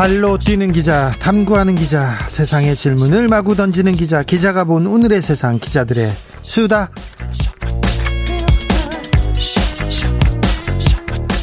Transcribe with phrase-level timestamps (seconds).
[0.00, 6.10] 발로 뛰는 기자, 탐구하는 기자, 세상의 질문을 마구 던지는 기자, 기자가 본 오늘의 세상 기자들의
[6.40, 6.90] 수다.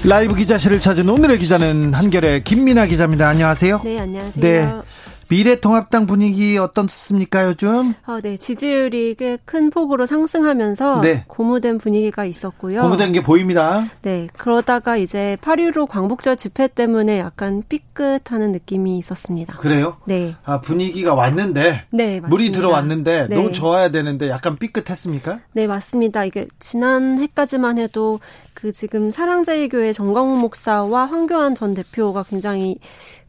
[0.04, 3.30] 라이브 기자실을 찾은 오늘의 기자는 한결의 김민아 기자입니다.
[3.30, 3.82] 안녕하세요.
[3.84, 4.42] 네, 안녕하세요.
[4.42, 4.97] 네.
[5.30, 7.94] 미래통합당 분위기 어떻습니까 요즘?
[8.06, 11.24] 어, 네, 지지율이 꽤 큰 폭으로 상승하면서 네.
[11.28, 12.82] 고무된 분위기가 있었고요.
[12.82, 13.82] 고무된 게 보입니다.
[14.02, 19.58] 네, 그러다가 이제 8.15 광복절 집회 때문에 약간 삐끗하는 느낌이 있었습니다.
[19.58, 19.98] 그래요?
[20.06, 20.36] 네.
[20.44, 22.28] 아, 분위기가 왔는데 네, 맞습니다.
[22.28, 23.36] 물이 들어왔는데 네.
[23.36, 25.40] 너무 좋아야 되는데 약간 삐끗했습니까?
[25.54, 26.26] 네, 맞습니다.
[26.26, 28.20] 이게 지난 해까지만 해도
[28.54, 32.80] 그 지금 사랑제일교회 정광훈 목사와 황교안 전 대표가 굉장히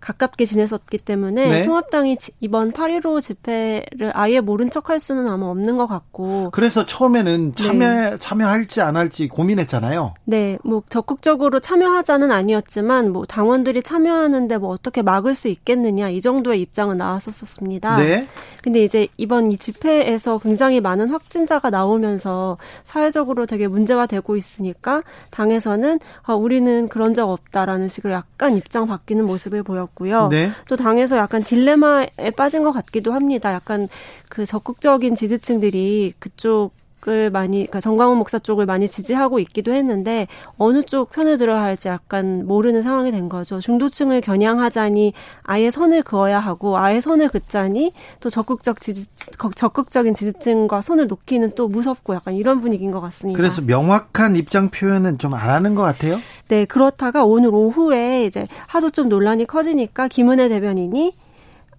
[0.01, 1.63] 가깝게 지냈었기 때문에 네.
[1.65, 6.51] 통합당이 이번 8.15 집회를 아예 모른 척할 수는 아마 없는 것 같고.
[6.53, 8.19] 그래서 처음에는 참여, 네.
[8.19, 10.15] 참여할지 안 할지 고민했잖아요.
[10.25, 16.61] 네, 뭐 적극적으로 참여하자는 아니었지만 뭐 당원들이 참여하는데 뭐 어떻게 막을 수 있겠느냐 이 정도의
[16.61, 17.97] 입장은 나왔었습니다.
[17.99, 18.29] 네.
[18.63, 26.01] 근데 이제 이번 이 집회에서 굉장히 많은 확진자가 나오면서 사회적으로 되게 문제가 되고 있으니까 당에서는
[26.23, 30.29] 아, 우리는 그런 적 없다라는 식으로 약간 입장 바뀌는 모습을 보였고 요.
[30.29, 30.51] 네.
[30.69, 33.53] 또 당에서 약간 딜레마에 빠진 것 같기도 합니다.
[33.53, 33.89] 약간
[34.29, 36.73] 그 적극적인 지지층들이 그쪽
[37.07, 40.27] 을 많이 그러니까 정광훈 목사 쪽을 많이 지지하고 있기도 했는데
[40.59, 43.61] 어느 쪽 편을 들어야 할지 약간 모르는 상황이 된 거죠.
[43.61, 45.13] 중도층을 겨냥하자니
[45.45, 49.07] 아예 선을 그어야 하고 아예 선을 긋자니 또 적극적 지지
[49.55, 53.37] 적극적인 지지층과 손을 놓기는 또 무섭고 약간 이런 분위기인 것 같습니다.
[53.37, 56.17] 그래서 명확한 입장 표현은 좀 안 하는 것 같아요.
[56.49, 61.13] 네, 그렇다가 오늘 오후에 이제 하도 좀 논란이 커지니까 김은혜 대변인이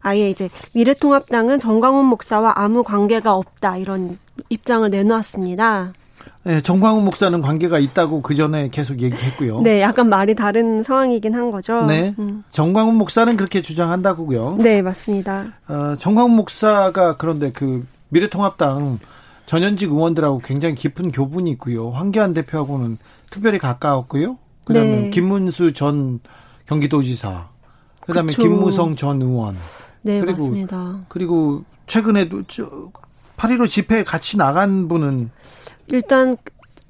[0.02, 4.18] 아예 이제 미래통합당은 정광훈 목사와 아무 관계가 없다 이런
[4.50, 5.94] 입장을 내놓았습니다.
[6.44, 9.62] 네, 정광훈 목사는 관계가 있다고 그 전에 계속 얘기했고요.
[9.62, 11.86] 네, 약간 말이 다른 상황이긴 한 거죠.
[11.86, 12.44] 네, 음.
[12.50, 14.56] 정광훈 목사는 그렇게 주장한다고요.
[14.59, 15.54] 네, 맞습니다.
[15.68, 19.00] 어, 정광훈 목사가 그런데 그 미래통합당
[19.46, 21.90] 전현직 의원들하고 굉장히 깊은 교분이 있고요.
[21.92, 22.98] 황교안 대표하고는
[23.30, 24.38] 특별히 가까웠고요.
[24.66, 25.09] 그다음에 네.
[25.09, 26.20] 김문수 전
[26.68, 27.48] 경기도지사,
[28.06, 28.44] 그다음에 그쵸.
[28.44, 29.58] 김무성 전 의원.
[30.02, 31.00] 네, 그리고, 맞습니다.
[31.08, 35.32] 그리고 최근에도 8.15 집회에 같이 나간 분은
[35.88, 36.38] 일단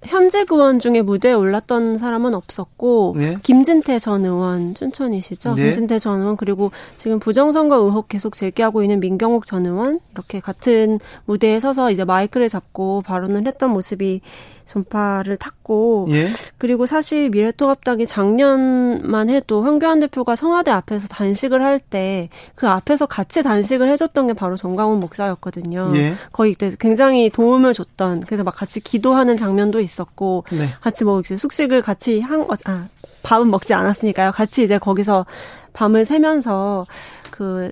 [0.04, 3.38] 현재 의원 중에 무대에 올랐던 사람은 없었고 네?
[3.44, 5.56] 김진태 전 의원 춘천이시죠.
[5.56, 5.66] 네?
[5.66, 11.00] 김진태 전 의원 그리고 지금 부정선거 의혹 계속 제기하고 있는 민경욱 전 의원 이렇게 같은
[11.26, 14.22] 무대에 서서 이제 마이크를 잡고 발언을 했던 모습이
[14.70, 16.28] 전파를 탔고 예?
[16.58, 23.42] 그리고 사실 미래통합당이 작년만 해도 황교안 대표가 청와대 앞에서 단식을 할 때 그 앞에서 같이
[23.42, 25.92] 단식을 해줬던 게 바로 정광훈 목사였거든요.
[25.96, 26.14] 예?
[26.32, 30.70] 거의 그때 굉장히 도움을 줬던 그래서 막 같이 기도하는 장면도 있었고 네.
[30.82, 32.88] 같이 뭐 이제 숙식을 같이 한 아,
[33.24, 34.32] 밥은 먹지 않았으니까요.
[34.32, 35.26] 같이 이제 거기서
[35.74, 36.86] 밤을 새면서
[37.32, 37.72] 그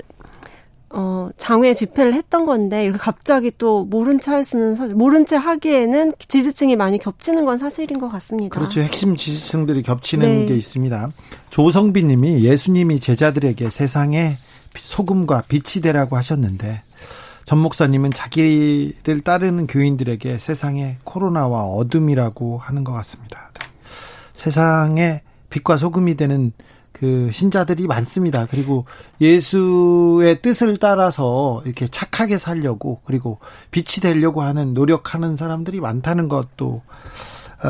[0.89, 6.13] 어, 장외 집회를 했던 건데, 이렇게 갑자기 또 모른 채할 수는, 사실, 모른 채 하기에는
[6.17, 8.57] 지지층이 많이 겹치는 건 사실인 것 같습니다.
[8.57, 8.81] 그렇죠.
[8.81, 10.45] 핵심 지지층들이 겹치는 네.
[10.45, 11.09] 게 있습니다.
[11.49, 14.37] 조성비 님이 예수님이 제자들에게 세상에
[14.77, 16.83] 소금과 빛이 되라고 하셨는데,
[17.45, 23.51] 전 목사님은 자기를 따르는 교인들에게 세상에 코로나와 어둠이라고 하는 것 같습니다.
[24.33, 26.51] 세상에 빛과 소금이 되는
[26.99, 28.45] 그 신자들이 많습니다.
[28.49, 28.85] 그리고
[29.21, 33.39] 예수의 뜻을 따라서 이렇게 착하게 살려고 그리고
[33.71, 36.81] 빛이 되려고 하는 노력하는 사람들이 많다는 것도
[37.63, 37.69] 어,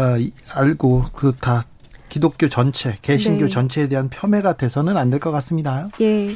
[0.53, 1.63] 알고 그 다
[2.09, 3.49] 기독교 전체, 개신교 네.
[3.51, 5.89] 전체에 대한 폄훼가 돼서는 안 될 것 같습니다.
[6.01, 6.35] 예.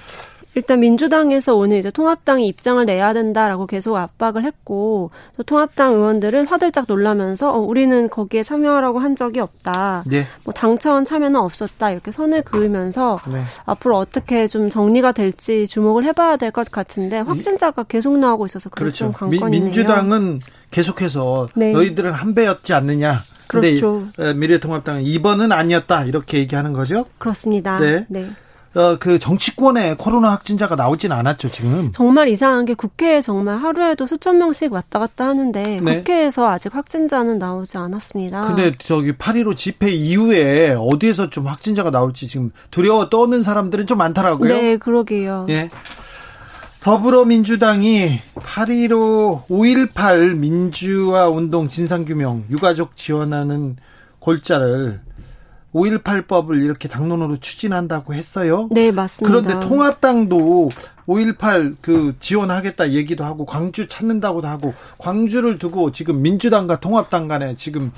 [0.53, 6.85] 일단 민주당에서 오늘 이제 통합당이 입장을 내야 된다라고 계속 압박을 했고 또 통합당 의원들은 화들짝
[6.87, 10.03] 놀라면서 어, 우리는 거기에 참여하라고 한 적이 없다.
[10.07, 10.27] 네.
[10.43, 13.41] 뭐당 차원 참여는 없었다 이렇게 선을 그으면서 네.
[13.65, 19.05] 앞으로 어떻게 좀 정리가 될지 주목을 해봐야 될 것 같은데 확진자가 계속 나오고 있어서 그렇죠.
[19.05, 19.49] 좀 관건이네요.
[19.63, 21.71] 민주당은 계속해서 네.
[21.71, 23.23] 너희들은 한 배였지 않느냐.
[23.47, 24.07] 근데 그렇죠.
[24.35, 27.05] 미래통합당은 2번은 아니었다 이렇게 얘기하는 거죠?
[27.17, 27.79] 그렇습니다.
[27.79, 28.05] 네.
[28.09, 28.29] 네.
[28.73, 31.91] 어, 그 정치권에 코로나 확진자가 나오진 않았죠, 지금.
[31.91, 35.97] 정말 이상한 게 국회에 정말 하루에도 수천 명씩 왔다 갔다 하는데 네.
[35.97, 38.47] 국회에서 아직 확진자는 나오지 않았습니다.
[38.47, 44.53] 근데 저기 8.15 집회 이후에 어디에서 좀 확진자가 나올지 지금 두려워 떠는 사람들은 좀 많더라고요.
[44.55, 45.47] 네, 그러게요.
[45.49, 45.69] 예.
[46.81, 53.75] 더불어민주당이 8.15, 5.18 민주화 운동 진상규명, 유가족 지원하는
[54.19, 55.01] 골자를
[55.73, 58.67] 5.18법을 이렇게 당론으로 추진한다고 했어요.
[58.71, 59.41] 네, 맞습니다.
[59.41, 60.69] 그런데 통합당도
[61.07, 67.91] 5.18 그 지원하겠다 얘기도 하고 광주 찾는다고도 하고 광주를 두고 지금 민주당과 통합당 간에 지금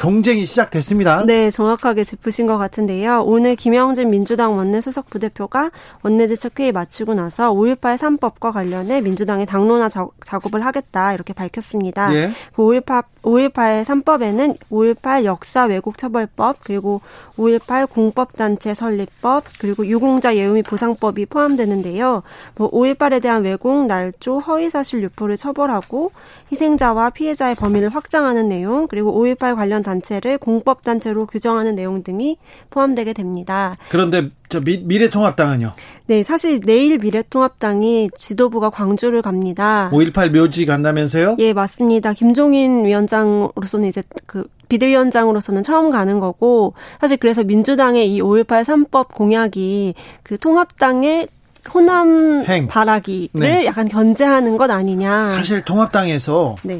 [0.00, 1.26] 경쟁이 시작됐습니다.
[1.26, 3.22] 네, 정확하게 짚으신 것 같은데요.
[3.22, 5.70] 오늘 김영진 민주당 원내 수석 부대표가
[6.00, 9.90] 원내대책회의 마치고 나서 5.18 3법과 관련해 민주당의 당론화
[10.24, 12.14] 작업을 하겠다 이렇게 밝혔습니다.
[12.14, 12.30] 예.
[12.56, 17.02] 그 5.18, 5.18 3법에는 5.18 역사 왜곡 처벌법 그리고
[17.36, 22.22] 5.18 공법단체 설립법 그리고 유공자 예우 및 보상법이 포함되는데요.
[22.56, 26.12] 뭐 5.18에 대한 왜곡, 날조, 허위사실 유포를 처벌하고
[26.50, 32.36] 희생자와 피해자의 범위를 확장하는 내용 그리고 5.18 관련 단체를 공법 단체로 규정하는 내용 등이
[32.70, 33.76] 포함되게 됩니다.
[33.88, 35.72] 그런데 저 미, 미래통합당은요?
[36.06, 39.90] 네, 사실 내일 미래통합당이 지도부가 광주를 갑니다.
[39.92, 41.36] 5.18 묘지 간다면서요?
[41.38, 42.12] 예, 맞습니다.
[42.12, 49.94] 김종인 위원장으로서는 이제 그 비대위원장으로서는 처음 가는 거고 사실 그래서 민주당의 이 5.18 3법 공약이
[50.22, 51.26] 그 통합당의
[51.74, 52.68] 호남 행.
[52.68, 53.66] 바라기를 네.
[53.66, 55.24] 약간 견제하는 것 아니냐.
[55.24, 56.78] 사실 통합당에서 네.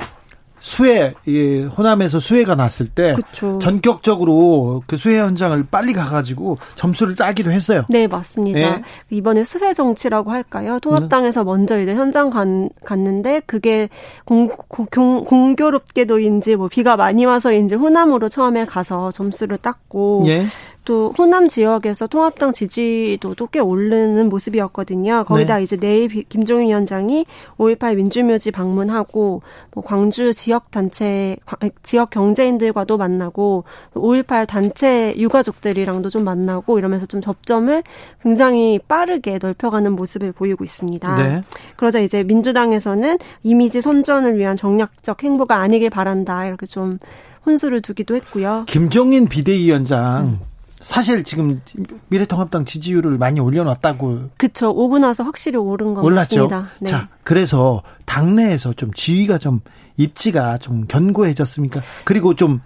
[0.61, 3.59] 수해 이 호남에서 수해가 났을 때 그쵸.
[3.61, 7.85] 전격적으로 그 수해 현장을 빨리 가가지고 점수를 따기도 했어요.
[7.89, 8.59] 네 맞습니다.
[8.59, 8.83] 네.
[9.09, 10.79] 이번에 수해 정치라고 할까요?
[10.81, 11.47] 통합당에서 음.
[11.47, 13.89] 먼저 이제 현장 간, 갔는데 그게
[14.25, 20.45] 공, 공, 공교롭게도인지 뭐 비가 많이 와서인지 호남으로 처음에 가서 점수를 땄고 예.
[20.85, 25.25] 또 호남 지역에서 통합당 지지도도 꽤 오르는 모습이었거든요.
[25.25, 25.62] 거기다 네.
[25.62, 27.27] 이제 내일 김종인 위원장이
[27.59, 29.43] 5.18 민주묘지 방문하고
[29.73, 31.37] 뭐 광주 지역 단체
[31.82, 37.83] 지역 경제인들과도 만나고 5.18 단체 유가족들이랑도 좀 만나고 이러면서 좀 접점을
[38.23, 41.17] 굉장히 빠르게 넓혀가는 모습을 보이고 있습니다.
[41.17, 41.43] 네.
[41.76, 46.99] 그러자 이제 민주당에서는 이미지 선전을 위한 정략적 행보가 아니길 바란다 이렇게 좀
[47.47, 48.65] 혼수를 두기도 했고요.
[48.67, 50.50] 김종인 비대위원장 음.
[50.81, 51.61] 사실 지금
[52.09, 54.31] 미래통합당 지지율을 많이 올려놨다고.
[54.37, 54.71] 그쵸.
[54.71, 56.49] 오고 나서 확실히 오른 건 올랐죠.
[56.49, 56.71] 같습니다.
[56.81, 56.91] 네.
[56.91, 59.61] 자, 그래서 당내에서 좀 지위가 좀
[59.97, 61.82] 입지가 좀 견고해졌습니까?
[62.05, 62.61] 그리고 좀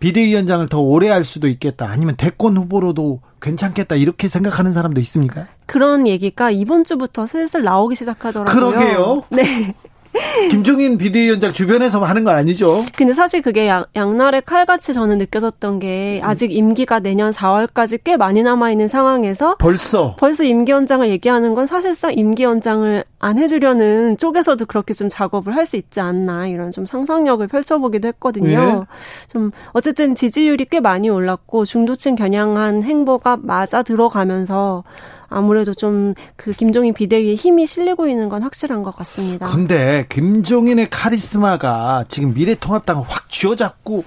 [0.00, 1.88] 비대위원장을 더 오래 할 수도 있겠다.
[1.88, 3.96] 아니면 대권 후보로도 괜찮겠다.
[3.96, 5.46] 이렇게 생각하는 사람도 있습니까?
[5.66, 8.70] 그런 얘기가 이번 주부터 슬슬 나오기 시작하더라고요.
[8.70, 9.24] 그러게요.
[9.30, 9.74] 네.
[10.50, 12.84] 김종인 비대위원장 주변에서 하는 건 아니죠.
[12.96, 18.42] 근데 사실 그게 양, 양날의 칼같이 저는 느껴졌던 게 아직 임기가 내년 4월까지 꽤 많이
[18.42, 24.64] 남아 있는 상황에서 벌써 벌써 임기 연장을 얘기하는 건 사실상 임기 연장을 안 해주려는 쪽에서도
[24.66, 28.46] 그렇게 좀 작업을 할 수 있지 않나 이런 좀 상상력을 펼쳐보기도 했거든요.
[28.48, 28.80] 네.
[29.30, 34.82] 좀 어쨌든 지지율이 꽤 많이 올랐고 중도층 겨냥한 행보가 맞아 들어가면서
[35.28, 39.46] 아무래도 좀 그 김종인 비대위의 힘이 실리고 있는 건 확실한 것 같습니다.
[39.46, 44.04] 근데 김종인의 카리스마가 지금 미래통합당을 확 쥐어잡고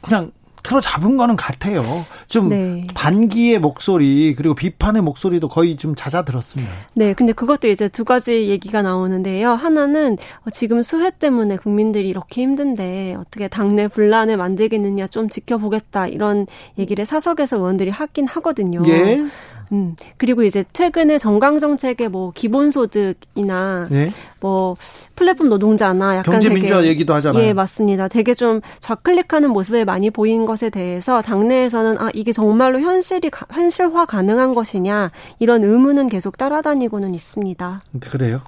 [0.00, 0.30] 그냥
[0.62, 1.82] 틀어잡은 거는 같아요.
[2.26, 2.86] 좀 네.
[2.94, 6.72] 반기의 목소리 그리고 비판의 목소리도 거의 좀 잦아들었습니다.
[6.94, 9.52] 네, 근데 그것도 이제 두 가지 얘기가 나오는데요.
[9.52, 10.16] 하나는
[10.52, 16.46] 지금 수해 때문에 국민들이 이렇게 힘든데 어떻게 당내 분란을 만들겠느냐 좀 지켜보겠다 이런
[16.78, 18.82] 얘기를 사석에서 의원들이 하긴 하거든요.
[18.86, 19.24] 예.
[19.72, 24.12] 음, 그리고 이제 최근에 정강 정책의 뭐 기본소득이나 네?
[24.40, 24.76] 뭐
[25.14, 27.42] 플랫폼 노동자나 약간 경제 민주화 얘기도 하잖아요.
[27.42, 28.08] 예, 맞습니다.
[28.08, 34.54] 되게 좀 좌클릭하는 모습을 많이 보인 것에 대해서 당내에서는 아 이게 정말로 현실이 현실화 가능한
[34.54, 37.82] 것이냐 이런 의문은 계속 따라다니고는 있습니다.
[38.00, 38.40] 그래요?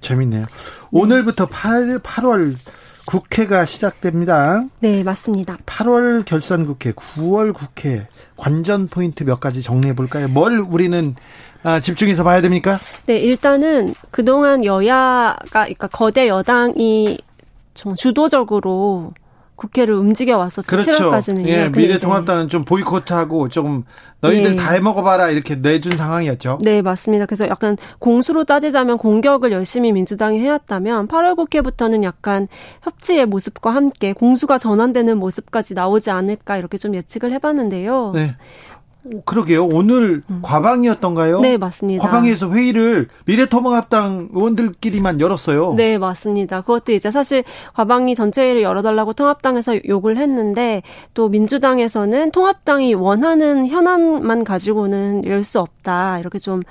[0.00, 0.42] 재밌네요.
[0.42, 0.46] 네.
[0.90, 2.56] 오늘부터 8, 8월
[3.06, 4.64] 국회가 시작됩니다.
[4.80, 5.56] 네, 맞습니다.
[5.66, 10.28] 8월 결산 국회, 9월 국회 관전 포인트 몇 가지 정리해 볼까요?
[10.28, 11.14] 뭘 우리는
[11.62, 12.78] 아, 집중해서 봐야 됩니까?
[13.06, 17.18] 네, 일단은 그동안 여야가 그러니까 거대 여당이
[17.74, 19.12] 좀 주도적으로
[19.60, 20.66] 국회를 움직여 왔었죠.
[20.66, 20.90] 그렇죠.
[20.90, 21.48] 7월까지는요.
[21.48, 23.84] 예, 미래통합당은 좀 보이콧하고 조금
[24.22, 24.56] 너희들 네.
[24.56, 26.58] 다 해먹어봐라 이렇게 내준 상황이었죠.
[26.62, 27.26] 네, 맞습니다.
[27.26, 32.48] 그래서 약간 공수로 따지자면 공격을 열심히 민주당이 해왔다면 8월 국회부터는 약간
[32.82, 38.12] 협치의 모습과 함께 공수가 전환되는 모습까지 나오지 않을까 이렇게 좀 예측을 해봤는데요.
[38.14, 38.36] 네.
[39.24, 39.64] 그러게요.
[39.66, 40.40] 오늘 음.
[40.42, 41.40] 과방이었던가요?
[41.40, 42.04] 네, 맞습니다.
[42.04, 45.74] 과방에서 회의를 미래통합당 의원들끼리만 열었어요.
[45.74, 46.60] 네, 맞습니다.
[46.60, 47.42] 그것도 이제 사실
[47.74, 50.82] 과방이 전체 회의를 열어달라고 통합당에서 요구를 했는데
[51.14, 56.18] 또 민주당에서는 통합당이 원하는 현안만 가지고는 열 수 없다.
[56.18, 56.62] 이렇게 좀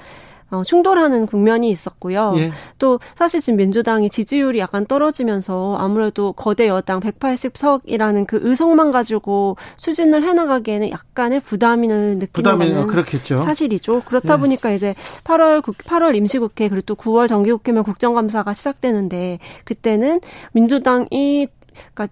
[0.52, 2.34] 어, 충돌하는 국면이 있었고요.
[2.38, 2.52] 예.
[2.78, 10.24] 또 사실 지금 민주당이 지지율이 약간 떨어지면서 아무래도 거대 여당 180석이라는 그 의석만 가지고 추진을
[10.24, 11.88] 해나가기에는 약간의 부담을
[12.18, 13.42] 느끼는 부담이 그렇겠죠.
[13.42, 14.02] 사실이죠.
[14.06, 14.38] 그렇다 예.
[14.38, 20.22] 보니까 이제 8월 8월 임시국회 그리고 또 9월 정기국회면 국정감사가 시작되는데 그때는
[20.54, 21.48] 민주당이
[21.94, 22.08] 그러니까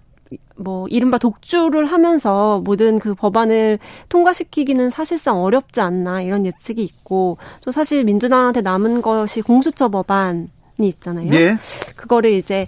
[0.58, 7.70] 뭐 이른바 독주를 하면서 모든 그 법안을 통과시키기는 사실상 어렵지 않나 이런 예측이 있고 또
[7.70, 10.48] 사실 민주당한테 남은 것이 공수처 법안이
[10.80, 11.30] 있잖아요.
[11.30, 11.56] 네.
[11.96, 12.66] 그거를 이제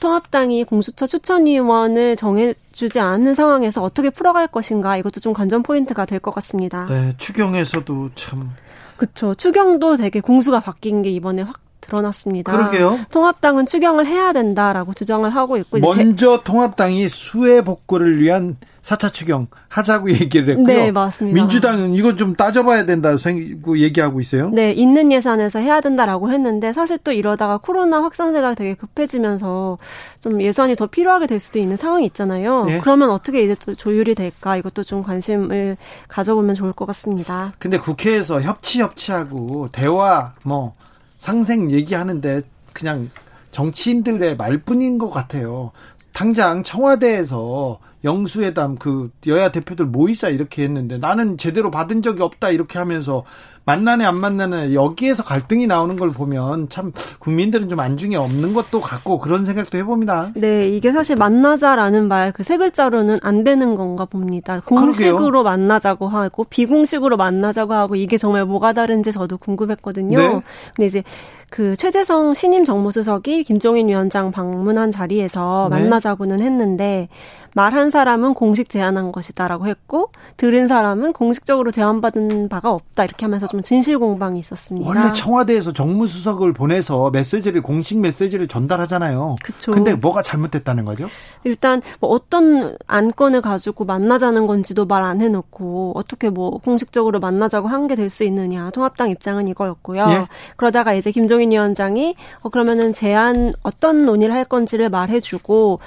[0.00, 6.32] 통합당이 공수처 추천위원을 정해주지 않는 상황에서 어떻게 풀어갈 것인가 이것도 좀 관전 포인트가 될 것
[6.34, 6.86] 같습니다.
[6.86, 8.50] 네, 추경에서도 참.
[8.96, 9.34] 그렇죠.
[9.34, 12.52] 추경도 되게 공수가 바뀐 게 이번에 확 드러났습니다.
[12.52, 12.98] 그러게요.
[13.10, 16.44] 통합당은 추경을 해야 된다라고 주장을 하고 있고 먼저 제...
[16.44, 18.56] 통합당이 수해 복구를 위한
[18.88, 20.66] 4차 추경 하자고 얘기를 했고요.
[20.66, 21.34] 네, 맞습니다.
[21.34, 23.14] 민주당은 이건 좀 따져봐야 된다
[23.62, 24.48] 고 얘기하고 있어요.
[24.50, 29.78] 네, 있는 예산에서 해야 된다라고 했는데 사실 또 이러다가 코로나 확산세가 되게 급해지면서
[30.20, 32.64] 좀 예산이 더 필요하게 될 수도 있는 상황이 있잖아요.
[32.64, 32.80] 네.
[32.80, 35.76] 그러면 어떻게 이제 또 조율이 될까 이것도 좀 관심을
[36.08, 37.52] 가져보면 좋을 것 같습니다.
[37.58, 40.74] 근데 국회에서 협치 협치하고 대화 뭐
[41.18, 43.10] 상생 얘기하는데 그냥
[43.50, 45.72] 정치인들의 말뿐인 것 같아요.
[46.12, 52.78] 당장 청와대에서 영수회담 그 여야 대표들 모이자 이렇게 했는데 나는 제대로 받은 적이 없다 이렇게
[52.78, 53.24] 하면서
[53.68, 59.18] 만나네 안 만나네 여기에서 갈등이 나오는 걸 보면 참 국민들은 좀 안중에 없는 것도 같고
[59.18, 60.30] 그런 생각도 해봅니다.
[60.34, 64.60] 네, 이게 사실 만나자라는 말 그 세 글자로는 안 되는 건가 봅니다.
[64.64, 65.42] 공식으로 그러게요.
[65.42, 70.18] 만나자고 하고 비공식으로 만나자고 하고 이게 정말 뭐가 다른지 저도 궁금했거든요.
[70.18, 70.40] 네.
[70.74, 71.02] 근데 이제
[71.50, 75.78] 그 최재성 신임 정무수석이 김종인 위원장 방문한 자리에서 네.
[75.78, 77.08] 만나자고는 했는데
[77.54, 83.57] 말한 사람은 공식 제안한 것이다라고 했고 들은 사람은 공식적으로 제안받은 바가 없다 이렇게 하면서 좀
[83.62, 84.88] 진실 공방이 있었습니다.
[84.88, 89.36] 원래 청와대에서 정무수석을 보내서 메시지를 공식 메시지를 전달하잖아요.
[89.42, 89.72] 그렇죠.
[89.72, 91.08] 근데 뭐가 잘못됐다는 거죠?
[91.44, 97.86] 일단 뭐 어떤 안건을 가지고 만나자는 건지도 말 안 해놓고 어떻게 뭐 공식적으로 만나자고 한
[97.88, 100.06] 게 될 수 있느냐 통합당 입장은 이거였고요.
[100.10, 100.26] 예?
[100.56, 105.78] 그러다가 이제 김종인 위원장이 어 그러면은 제안 어떤 논의를 할 건지를 말해주고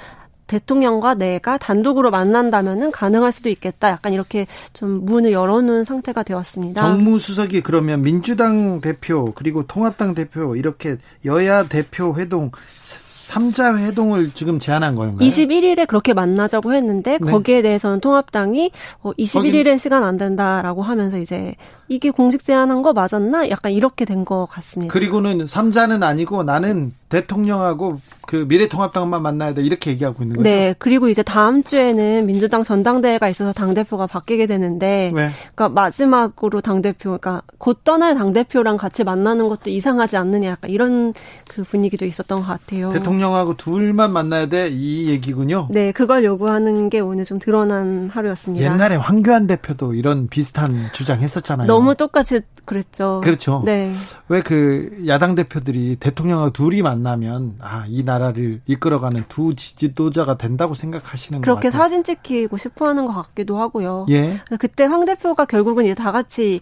[0.46, 3.90] 대통령과 내가 단독으로 만난다면은 가능할 수도 있겠다.
[3.90, 6.80] 약간 이렇게 좀 문을 열어놓은 상태가 되었습니다.
[6.82, 12.50] 정무수석이 그러면 민주당 대표 그리고 통합당 대표 이렇게 여야 대표 회동
[13.32, 15.26] 3자 회동을 지금 제안한 거인가요?
[15.26, 17.30] 21일에 그렇게 만나자고 했는데 네.
[17.30, 18.70] 거기에 대해서는 통합당이
[19.02, 19.78] 어, 21일엔 거긴...
[19.78, 21.54] 시간 안 된다라고 하면서 이제
[21.88, 23.48] 이게 공식 제안한 거 맞았나?
[23.48, 24.92] 약간 이렇게 된 것 같습니다.
[24.92, 30.48] 그리고는 3자는 아니고 나는 대통령하고 그 미래통합당만 만나야 돼 이렇게 얘기하고 있는 거죠.
[30.48, 30.74] 네.
[30.78, 35.30] 그리고 이제 다음 주에는 민주당 전당대회가 있어서 당 대표가 바뀌게 되는데, 네.
[35.54, 40.70] 그러니까 마지막으로 당 대표, 그러니까 곧 떠날 당 대표랑 같이 만나는 것도 이상하지 않느냐, 약간
[40.70, 41.12] 이런
[41.48, 42.92] 그 분위기도 있었던 것 같아요.
[42.92, 45.68] 대통령하고 둘만 만나야 돼 이 얘기군요.
[45.70, 48.64] 네, 그걸 요구하는 게 오늘 좀 드러난 하루였습니다.
[48.64, 51.66] 옛날에 황교안 대표도 이런 비슷한 주장했었잖아요.
[51.66, 53.20] 너무 똑같이 그랬죠.
[53.24, 53.62] 그렇죠.
[53.66, 53.92] 네.
[54.28, 60.74] 왜 그 야당 대표들이 대통령하고 둘이 만 나면 아, 이 나라를 이끌어가는 두 지도자가 된다고
[60.74, 64.06] 생각하시는 거 그렇게 사진 찍히고 싶어 하는 것 같기도 하고요.
[64.10, 64.40] 예.
[64.58, 66.60] 그때 황 대표가 결국은 이제 다 같이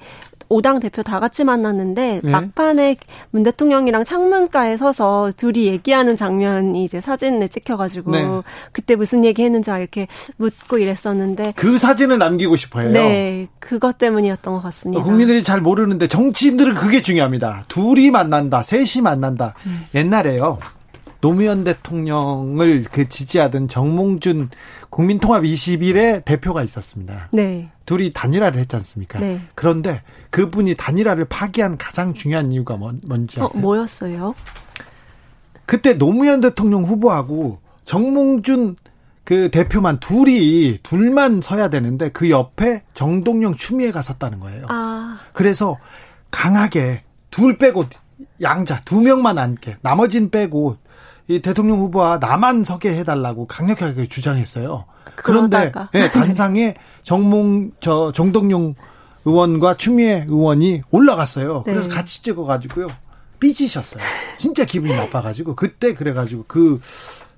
[0.50, 2.30] 오당 대표 다 같이 만났는데 네.
[2.30, 2.96] 막판에
[3.30, 8.26] 문 대통령이랑 창문가에 서서 둘이 얘기하는 장면이 이제 사진에 찍혀가지고 네.
[8.72, 12.90] 그때 무슨 얘기했는지 이렇게 묻고 이랬었는데 그 사진을 남기고 싶어요.
[12.90, 15.02] 네, 그것 때문이었던 것 같습니다.
[15.02, 17.64] 국민들이 잘 모르는데 정치인들은 그게 중요합니다.
[17.68, 19.54] 둘이 만난다, 셋이 만난다.
[19.66, 19.84] 음.
[19.94, 20.58] 옛날에요.
[21.20, 24.50] 노무현 대통령을 그 지지하던 정몽준
[24.88, 27.28] 국민통합 21의 대표가 있었습니다.
[27.32, 27.68] 네.
[27.86, 29.18] 둘이 단일화를 했지 않습니까?
[29.18, 29.40] 네.
[29.54, 33.58] 그런데 그분이 단일화를 파기한 가장 중요한 이유가 뭔, 뭔지 어, 아세요?
[33.58, 34.34] 어, 뭐였어요?
[35.66, 38.76] 그때 노무현 대통령 후보하고 정몽준
[39.24, 44.64] 그 대표만 둘이 둘만 서야 되는데 그 옆에 정동영 추미애가 섰다는 거예요.
[44.68, 45.20] 아.
[45.32, 45.76] 그래서
[46.30, 47.84] 강하게 둘 빼고
[48.42, 50.76] 양자 두 명만 앉게 나머진 빼고
[51.28, 54.86] 이 대통령 후보와 나만 서게 해달라고 강력하게 주장했어요.
[55.14, 58.74] 그런데 네, 단상에 정몽 저 정동용
[59.24, 61.62] 의원과 추미애 의원이 올라갔어요.
[61.64, 61.94] 그래서 네.
[61.94, 62.88] 같이 찍어가지고요
[63.38, 64.02] 삐지셨어요.
[64.38, 66.80] 진짜 기분이 나빠가지고 그때 그래가지고 그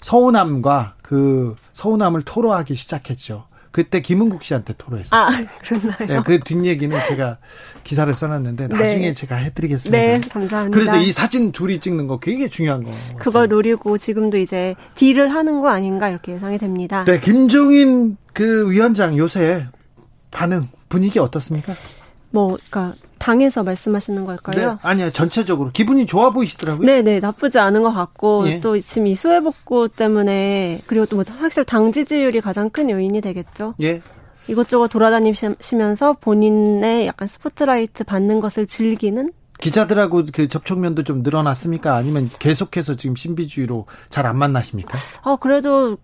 [0.01, 3.47] 서운함과 그 서운함을 토로하기 시작했죠.
[3.71, 5.19] 그때 김은국 씨한테 토로했었어요.
[5.19, 5.31] 아,
[5.65, 5.97] 그랬나요?
[6.07, 7.39] 네, 그 뒷얘기는 제가
[7.85, 8.77] 기사를 써놨는데 네.
[8.77, 9.13] 나중에 네.
[9.15, 9.99] 제가 해드리겠습니다.
[9.99, 10.79] 네, 감사합니다.
[10.79, 12.93] 그래서 이 사진 둘이 찍는 거 되게 중요한 거.
[13.17, 17.05] 그걸 노리고 지금도 이제 딜을 하는 거 아닌가 이렇게 예상이 됩니다.
[17.07, 19.67] 네, 김종인 그 위원장 요새
[20.31, 21.73] 반응 분위기 어떻습니까?
[22.31, 24.73] 뭐, 그니까, 당에서 말씀하시는 걸까요?
[24.73, 25.11] 네, 아니요.
[25.11, 25.71] 전체적으로.
[25.71, 26.85] 기분이 좋아 보이시더라고요.
[26.87, 27.03] 네네.
[27.03, 28.61] 네, 나쁘지 않은 것 같고, 예.
[28.61, 33.75] 또 지금 이 수해복구 때문에, 그리고 또 뭐, 사실 당 지지율이 가장 큰 요인이 되겠죠.
[33.81, 34.03] 예.
[34.49, 41.95] 이것저것 돌아다니시면서 본인의 약간 스포트라이트 받는 것을 즐기는 기자들하고 그 접촉면도 좀 늘어났습니까?
[41.95, 44.99] 아니면 계속해서 지금 신비주의로 잘 안 만나십니까?
[45.23, 45.97] 어, 그래도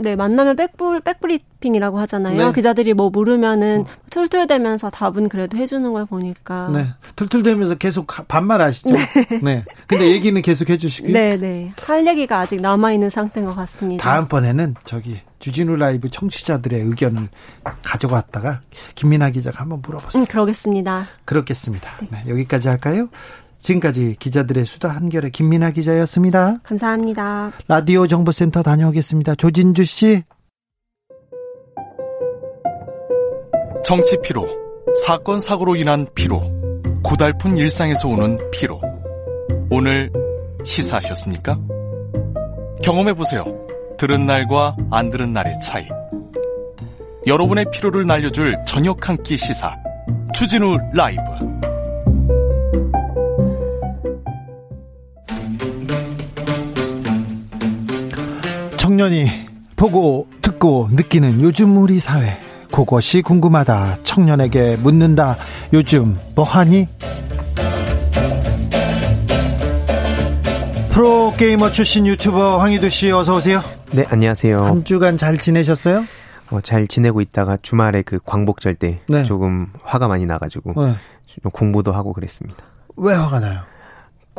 [0.00, 2.36] 네, 만나면 백불, 백브리핑이라고 하잖아요.
[2.36, 2.52] 네.
[2.52, 6.70] 기자들이 뭐 물으면은 툴툴대면서 답은 그래도 해주는 걸 보니까.
[6.72, 6.86] 네.
[7.16, 8.90] 툴툴대면서 계속 반말하시죠.
[8.90, 9.00] 네.
[9.42, 9.64] 네.
[9.86, 11.12] 근데 얘기는 계속 해주시고요.
[11.12, 11.72] 네, 네.
[11.82, 14.02] 할 얘기가 아직 남아있는 상태인 것 같습니다.
[14.02, 17.28] 다음번에는 저기 주진우 라이브 청취자들의 의견을
[17.82, 18.60] 가져갔다가
[18.94, 20.22] 김민아 기자가 한번 물어보세요.
[20.22, 21.06] 음, 그러겠습니다.
[21.24, 21.90] 그렇겠습니다.
[22.10, 22.24] 네.
[22.24, 23.08] 네, 여기까지 할까요?
[23.60, 26.58] 지금까지 기자들의 수다 한결의 김민아 기자였습니다.
[26.62, 27.52] 감사합니다.
[27.68, 29.34] 라디오 정보센터 다녀오겠습니다.
[29.36, 30.22] 조진주 씨.
[33.84, 34.46] 정치 피로,
[35.04, 36.40] 사건 사고로 인한 피로,
[37.02, 38.80] 고달픈 일상에서 오는 피로.
[39.70, 40.10] 오늘
[40.64, 41.58] 시사하셨습니까?
[42.82, 43.44] 경험해 보세요.
[43.98, 45.86] 들은 날과 안 들은 날의 차이.
[47.26, 49.76] 여러분의 피로를 날려줄 저녁 한 끼 시사.
[50.34, 51.20] 추진우 라이브.
[59.00, 62.38] 청년이 보고 듣고 느끼는 요즘 우리 사회
[62.70, 65.38] 그것이 궁금하다 청년에게 묻는다
[65.72, 66.86] 요즘 뭐하니
[70.90, 76.04] 프로게이머 출신 유튜버 황희도 씨 어서 오세요 네 안녕하세요 한 주간 잘 지내셨어요?
[76.50, 79.24] 어, 잘 지내고 있다가 주말에 그 광복절 때 네.
[79.24, 80.94] 조금 화가 많이 나가지고 네.
[81.50, 82.66] 공부도 하고 그랬습니다
[82.96, 83.69] 왜 화가 나요?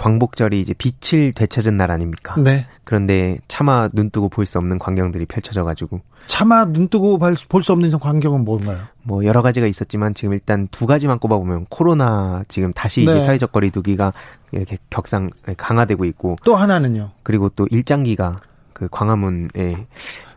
[0.01, 2.33] 광복절이 이제 빛을 되찾은 날 아닙니까?
[2.39, 2.65] 네.
[2.83, 7.71] 그런데 차마 눈 뜨고 볼 수 없는 광경들이 펼쳐져 가지고 차마 눈 뜨고 볼 수
[7.71, 8.79] 없는 광경은 뭔가요?
[9.03, 13.11] 뭐 여러 가지가 있었지만 지금 일단 두 가지만 꼽아 보면 코로나 지금 다시 네.
[13.11, 14.11] 이제 사회적 거리두기가
[14.51, 17.11] 이렇게 격상 강화되고 있고 또 하나는요.
[17.21, 18.37] 그리고 또 일장기가
[18.73, 19.85] 그 광화문에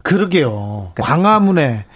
[0.02, 0.92] 그러게요.
[0.94, 1.86] 그러니까 광화문에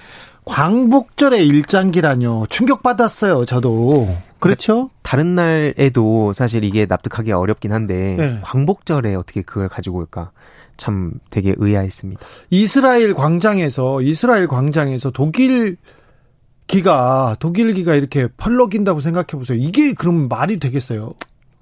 [0.46, 2.46] 광복절의 일장기라뇨.
[2.48, 4.08] 충격받았어요, 저도.
[4.40, 4.90] 그렇죠?
[5.02, 8.38] 다른 날에도 사실 이게 납득하기 어렵긴 한데 네.
[8.42, 10.30] 광복절에 어떻게 그걸 가지고 올까?
[10.76, 12.24] 참 되게 의아했습니다.
[12.50, 15.76] 이스라엘 광장에서 이스라엘 광장에서 독일
[16.68, 19.58] 기가 독일 기가 이렇게 펄럭인다고 생각해 보세요.
[19.58, 21.14] 이게 그럼 말이 되겠어요?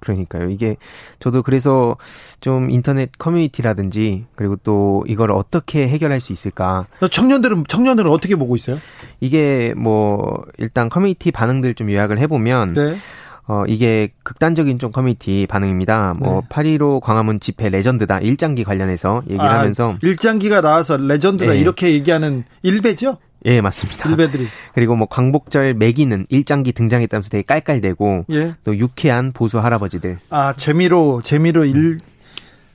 [0.06, 0.48] 그러니까요.
[0.50, 0.76] 이게
[1.18, 1.96] 저도 그래서
[2.40, 6.86] 좀 인터넷 커뮤니티라든지 그리고 또 이걸 어떻게 해결할 수 있을까?
[7.10, 8.78] 청년들은 청년들은 어떻게 보고 있어요?
[9.20, 12.74] 이게 뭐 일단 커뮤니티 반응들 좀 요약을 해보면.
[12.74, 12.96] 네.
[13.48, 16.14] 어, 이게 극단적인 좀 커뮤니티 반응입니다.
[16.18, 16.48] 뭐, 네.
[16.48, 18.18] 8.15 광화문 집회 레전드다.
[18.18, 19.94] 일장기 관련해서 얘기를 아, 하면서.
[20.02, 21.52] 일장기가 나와서 레전드다.
[21.52, 21.60] 네.
[21.60, 23.18] 이렇게 얘기하는 일베죠?
[23.44, 24.10] 예, 맞습니다.
[24.10, 24.46] 일베들이.
[24.74, 28.54] 그리고 뭐 광복절 맥이는 일장기 등장했다면서 되게 깔깔대고 예.
[28.64, 30.18] 또 유쾌한 보수 할아버지들.
[30.30, 31.98] 아, 재미로 재미로 일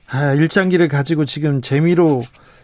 [0.08, 2.22] 아, 일장기를 가지고 지금 재미로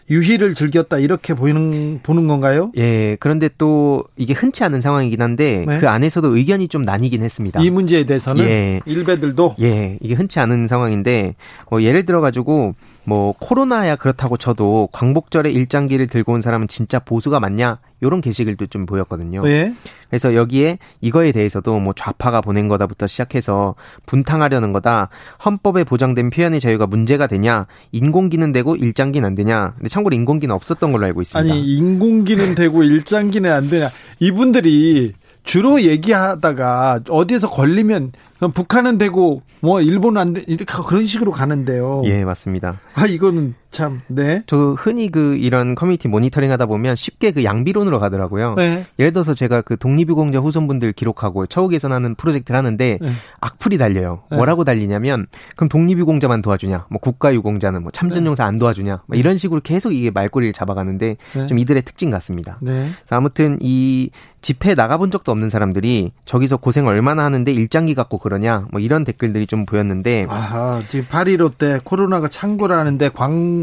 [0.09, 2.71] 유희를 즐겼다 이렇게 보이는 보는 건가요?
[2.77, 3.15] 예.
[3.19, 5.79] 그런데 또 이게 흔치 않은 상황이긴 한데 네.
[5.79, 7.61] 그 안에서도 의견이 좀 나뉘긴 했습니다.
[7.61, 8.81] 이 문제에 대해서는 예.
[8.85, 9.97] 일베들도 예.
[10.01, 11.35] 이게 흔치 않은 상황인데
[11.69, 12.73] 뭐 예를 들어 가지고
[13.09, 17.79] 뭐 코로나야 그렇다고 쳐도 광복절에 일장기를 들고 온 사람은 진짜 보수가 맞냐?
[18.03, 19.41] 요런 게시글도 좀 보였거든요.
[19.41, 19.73] 네.
[20.09, 23.73] 그래서 여기에 이거에 대해서도 뭐 좌파가 보낸 거다부터 시작해서
[24.05, 25.09] 분탕하려는 거다.
[25.43, 27.65] 헌법에 보장된 표현의 자유가 문제가 되냐?
[27.91, 29.73] 인공기는 되고 일장기는 안 되냐?
[29.77, 31.51] 근데 참고로 인공기는 없었던 걸로 알고 있습니다.
[31.51, 33.89] 아니 인공기는 되고 일장기는 안 되냐?
[34.19, 38.11] 이분들이 주로 얘기하다가 어디에서 걸리면
[38.47, 40.43] 북한은 되고 뭐 일본은 안 돼.
[40.47, 42.03] 이렇게 그런 식으로 가는데요.
[42.05, 42.79] 예, 맞습니다.
[42.93, 44.41] 아, 이거는 참, 네.
[44.47, 48.55] 저 흔히 그 이런 커뮤니티 모니터링 하다 보면 쉽게 그 양비론으로 가더라고요.
[48.55, 48.85] 네.
[48.97, 53.11] 예를 들어서 제가 그 독립유공자 후손분들 기록하고 처우 개선하는 프로젝트를 하는데 네.
[53.39, 54.23] 악플이 달려요.
[54.31, 54.37] 네.
[54.37, 56.87] 뭐라고 달리냐면 그럼 독립유공자만 도와주냐?
[56.89, 59.03] 뭐 국가유공자는 뭐 참전용사 안 도와주냐?
[59.05, 61.45] 뭐 이런 식으로 계속 이게 말꼬리를 잡아가는데 네.
[61.45, 62.57] 좀 이들의 특징 같습니다.
[62.61, 62.71] 네.
[62.71, 64.09] 그래서 아무튼 이
[64.41, 68.67] 집회 나가본 적도 없는 사람들이 저기서 고생 얼마나 하는데 일장기 갖고 그러냐?
[68.71, 73.58] 뭐 이런 댓글들이 좀 보였는데 아, 지금 8.15때 코로나가 창궐하는데 광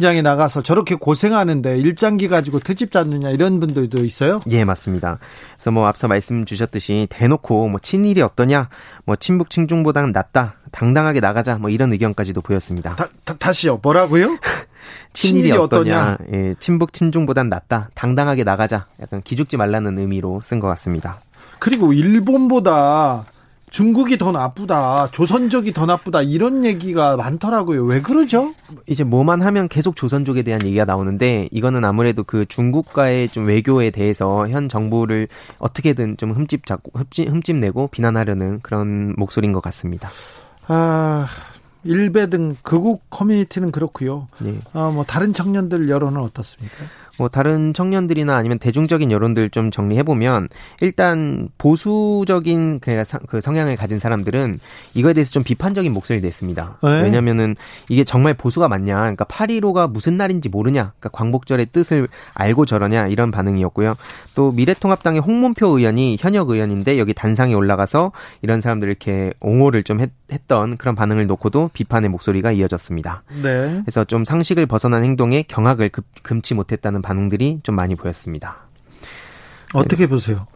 [0.00, 4.40] 장에 나가서 저렇게 고생하는데 일장기 가지고 트집 잡느냐 이런 분들도 있어요?
[4.50, 5.18] 예, 맞습니다.
[5.56, 8.68] 그래서 뭐 앞서 말씀 주셨듯이 대놓고 뭐 친일이 어떠냐,
[9.04, 12.96] 뭐 친북 친중보다는 낫다, 당당하게 나가자, 뭐 이런 의견까지도 보였습니다.
[12.96, 14.38] 다, 다 다시요, 뭐라고요?
[15.12, 20.68] 친일이, 친일이 어떠냐, 예, 친북 친중보단 낫다, 당당하게 나가자, 약간 기죽지 말라는 의미로 쓴 것
[20.68, 21.20] 같습니다.
[21.58, 23.26] 그리고 일본보다
[23.74, 27.82] 중국이 더 나쁘다, 조선족이 더 나쁘다 이런 얘기가 많더라고요.
[27.82, 28.54] 왜 그러죠?
[28.86, 34.48] 이제 뭐만 하면 계속 조선족에 대한 얘기가 나오는데 이거는 아무래도 그 중국과의 좀 외교에 대해서
[34.48, 35.26] 현 정부를
[35.58, 40.08] 어떻게든 좀 흠집 잡고 흠집, 흠집 내고 비난하려는 그런 목소리인 것 같습니다.
[40.68, 41.26] 아.
[41.86, 44.26] 일베 등 극우 커뮤니티는 그렇고요.
[44.38, 44.58] 네.
[44.72, 46.76] 어, 뭐 다른 청년들 여론은 어떻습니까?
[47.18, 50.48] 뭐 다른 청년들이나 아니면 대중적인 여론들 좀 정리해 보면
[50.80, 54.58] 일단 보수적인 그 성향을 가진 사람들은
[54.94, 56.78] 이거에 대해서 좀 비판적인 목소리를 냈습니다.
[56.82, 57.02] 네.
[57.02, 57.54] 왜냐면은
[57.88, 58.96] 이게 정말 보수가 맞냐?
[58.96, 60.92] 그러니까 8.15가 무슨 날인지 모르냐?
[60.98, 63.08] 그러니까 광복절의 뜻을 알고 저러냐?
[63.08, 63.94] 이런 반응이었고요.
[64.34, 70.10] 또 미래통합당의 홍문표 의원이 현역 의원인데 여기 단상에 올라가서 이런 사람들 이렇게 옹호를 좀 했,
[70.48, 73.22] 던 그런 반응을 놓고도 비판의 목소리가 이어졌습니다.
[73.42, 73.80] 네.
[73.84, 78.56] 그래서 좀 상식을 벗어난 행동에 경악을 금, 금치 못했다는 반응들이 좀 많이 보였습니다.
[79.74, 80.46] 어떻게 보세요?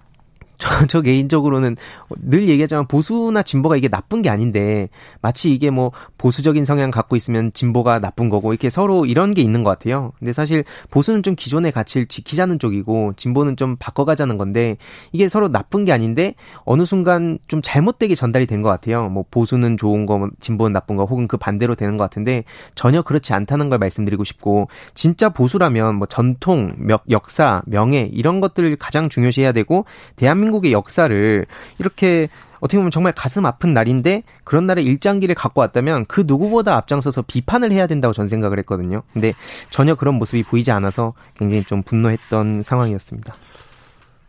[0.58, 1.76] 저, 저 개인적으로는
[2.20, 4.88] 늘 얘기하지만 보수나 진보가 이게 나쁜 게 아닌데
[5.22, 9.64] 마치 이게 뭐 보수적인 성향 갖고 있으면 진보가 나쁜 거고 이렇게 서로 이런 게 있는
[9.64, 10.12] 것 같아요.
[10.18, 14.76] 근데 사실 보수는 좀 기존의 가치를 지키자는 쪽이고 진보는 좀 바꿔가자는 건데
[15.12, 19.08] 이게 서로 나쁜 게 아닌데 어느 순간 좀 잘못되게 전달이 된 것 같아요.
[19.08, 22.44] 뭐 보수는 좋은 거, 뭐 진보는 나쁜 거 혹은 그 반대로 되는 것 같은데
[22.74, 26.74] 전혀 그렇지 않다는 걸 말씀드리고 싶고 진짜 보수라면 뭐 전통,
[27.10, 29.84] 역사, 명예 이런 것들을 가장 중요시해야 되고
[30.16, 31.46] 대한민국 대한민국의 역사를
[31.78, 32.28] 이렇게
[32.60, 37.70] 어떻게 보면 정말 가슴 아픈 날인데 그런 날에 일장기를 갖고 왔다면 그 누구보다 앞장서서 비판을
[37.70, 39.02] 해야 된다고 전 생각을 했거든요.
[39.12, 39.34] 근데
[39.70, 43.34] 전혀 그런 모습이 보이지 않아서 굉장히 좀 분노했던 상황이었습니다.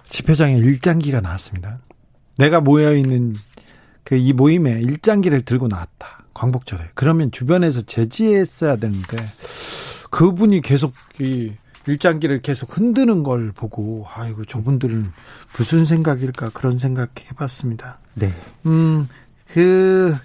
[0.03, 1.79] 집회장에 일장기가 나왔습니다.
[2.37, 3.35] 내가 모여 있는
[4.03, 6.23] 그 이 모임에 일장기를 들고 나왔다.
[6.33, 6.91] 광복절에.
[6.95, 9.17] 그러면 주변에서 제지했어야 되는데
[10.09, 11.51] 그분이 계속 이
[11.89, 15.11] 일장기를 계속 흔드는 걸 보고 아이고 저분들은
[15.57, 17.99] 무슨 생각일까 그런 생각 해봤습니다.
[18.13, 18.33] 네.
[18.65, 19.07] 음,
[19.47, 20.15] 그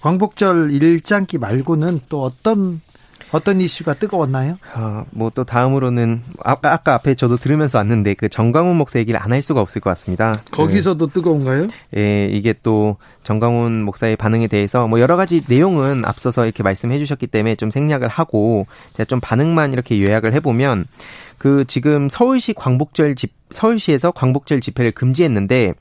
[0.00, 2.80] 광복절 일장기 말고는 또 어떤
[3.32, 4.58] 어떤 이슈가 뜨거웠나요?
[4.74, 9.32] 아, 뭐 또 다음으로는 아까, 아까 앞에 저도 들으면서 왔는데 그 정광훈 목사 얘기를 안
[9.32, 10.38] 할 수가 없을 것 같습니다.
[10.50, 11.66] 거기서도 그, 뜨거운가요?
[11.96, 17.28] 예, 이게 또 정광훈 목사의 반응에 대해서 뭐 여러 가지 내용은 앞서서 이렇게 말씀해 주셨기
[17.28, 20.84] 때문에 좀 생략을 하고 제가 좀 반응만 이렇게 요약을 해 보면
[21.38, 25.72] 그 지금 서울시 광복절 집 서울시에서 광복절 집회를 금지했는데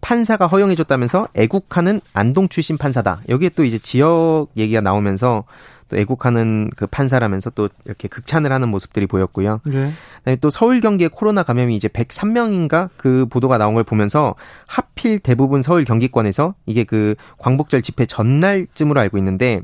[0.00, 3.22] 판사가 허용해줬다면서 애국하는 안동 출신 판사다.
[3.28, 5.44] 여기에 또 이제 지역 얘기가 나오면서
[5.90, 9.60] 또 애국하는 그 판사라면서 또 이렇게 극찬을 하는 모습들이 보였고요.
[9.66, 9.92] 네.
[10.18, 15.62] 그다음에 또 서울 경기에 코로나 감염이 이제 103명인가 그 보도가 나온 걸 보면서 하필 대부분
[15.62, 19.60] 서울 경기권에서 이게 그 광복절 집회 전날쯤으로 알고 있는데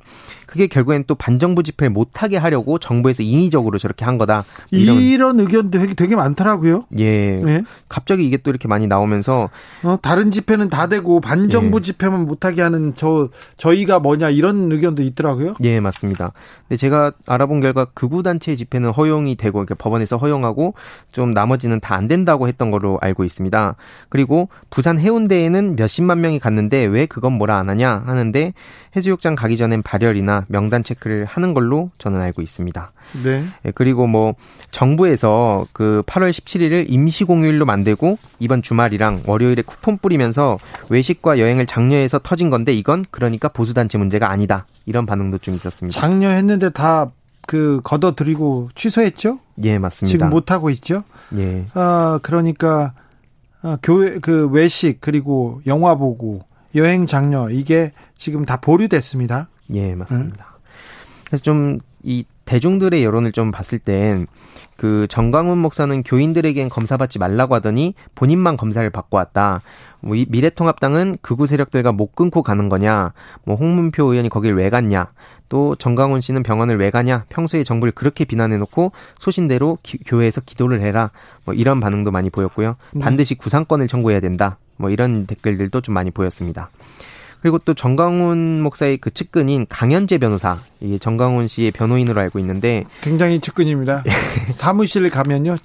[0.57, 4.45] 그게 결국엔 또 반정부 집회를 못하게 하려고 정부에서 인위적으로 저렇게 한 거다.
[4.71, 6.85] 이런, 이런 의견도 되게 많더라고요.
[6.99, 7.33] 예.
[7.33, 7.63] 네.
[7.89, 9.51] 갑자기 이게 또 이렇게 많이 나오면서
[9.83, 11.83] 어, 다른 집회는 다 되고 반정부 예.
[11.83, 15.55] 집회만 못하게 하는 저 저희가 뭐냐 이런 의견도 있더라고요.
[15.63, 16.33] 예, 맞습니다.
[16.63, 20.75] 근데 제가 알아본 결과 극우 단체 집회는 허용이 되고 이렇게 법원에서 허용하고
[21.13, 23.75] 좀 나머지는 다 안 된다고 했던 걸로 알고 있습니다.
[24.11, 28.53] 그리고 부산 해운대에는 몇십만 명이 갔는데 왜 그건 뭐라 안 하냐 하는데
[28.95, 32.93] 해수욕장 가기 전엔 발열이나 명단 체크를 하는 걸로 저는 알고 있습니다.
[33.25, 33.45] 네.
[33.65, 34.35] 예, 그리고 뭐
[34.71, 42.21] 정부에서 그 8월 17일을 임시 공휴일로 만들고 이번 주말이랑 월요일에 쿠폰 뿌리면서 외식과 여행을 장려해서
[42.23, 44.67] 터진 건데 이건 그러니까 보수 단체 문제가 아니다.
[44.87, 45.99] 이런 반응도 좀 있었습니다.
[45.99, 47.11] 장려했는데 다
[47.47, 49.39] 그 걷어들이고 취소했죠?
[49.63, 50.13] 예, 맞습니다.
[50.13, 51.05] 지금 못 하고 있죠?
[51.37, 51.67] 예.
[51.75, 52.93] 아, 그러니까
[53.63, 56.43] 아, 교회 그 외식 그리고 영화 보고
[56.75, 59.49] 여행 장려 이게 지금 다 보류됐습니다.
[59.75, 60.45] 예, 맞습니다.
[60.45, 60.61] 음.
[61.25, 64.27] 그래서 좀 이 대중들의 여론을 좀 봤을 땐
[64.77, 69.63] 그 정광훈 목사는 교인들에겐 검사받지 말라고 하더니 본인만 검사를 받고 왔다.
[70.01, 73.13] 뭐 이 미래통합당은 극우 세력들과 못 끊고 가는 거냐?
[73.45, 75.09] 뭐 홍문표 의원이 거길 왜 갔냐?
[75.49, 77.25] 또 정광훈 씨는 병원을 왜 가냐?
[77.31, 81.11] 평소에 정부를 그렇게 비난해 놓고 소신대로 기, 교회에서 기도를 해라.
[81.47, 82.77] 뭐 이런 반응도 많이 보였고요.
[82.93, 83.01] 네.
[83.01, 84.59] 반드시 구상권을 청구해야 된다.
[84.77, 86.69] 뭐 이런 댓글들도 좀 많이 보였습니다.
[87.41, 93.41] 그리고 또 정강훈 목사의 그 측근인 강현재 변호사, 이게 정강훈 씨의 변호인으로 알고 있는데 굉장히
[93.41, 94.03] 측근입니다.
[94.49, 95.57] 사무실 가면요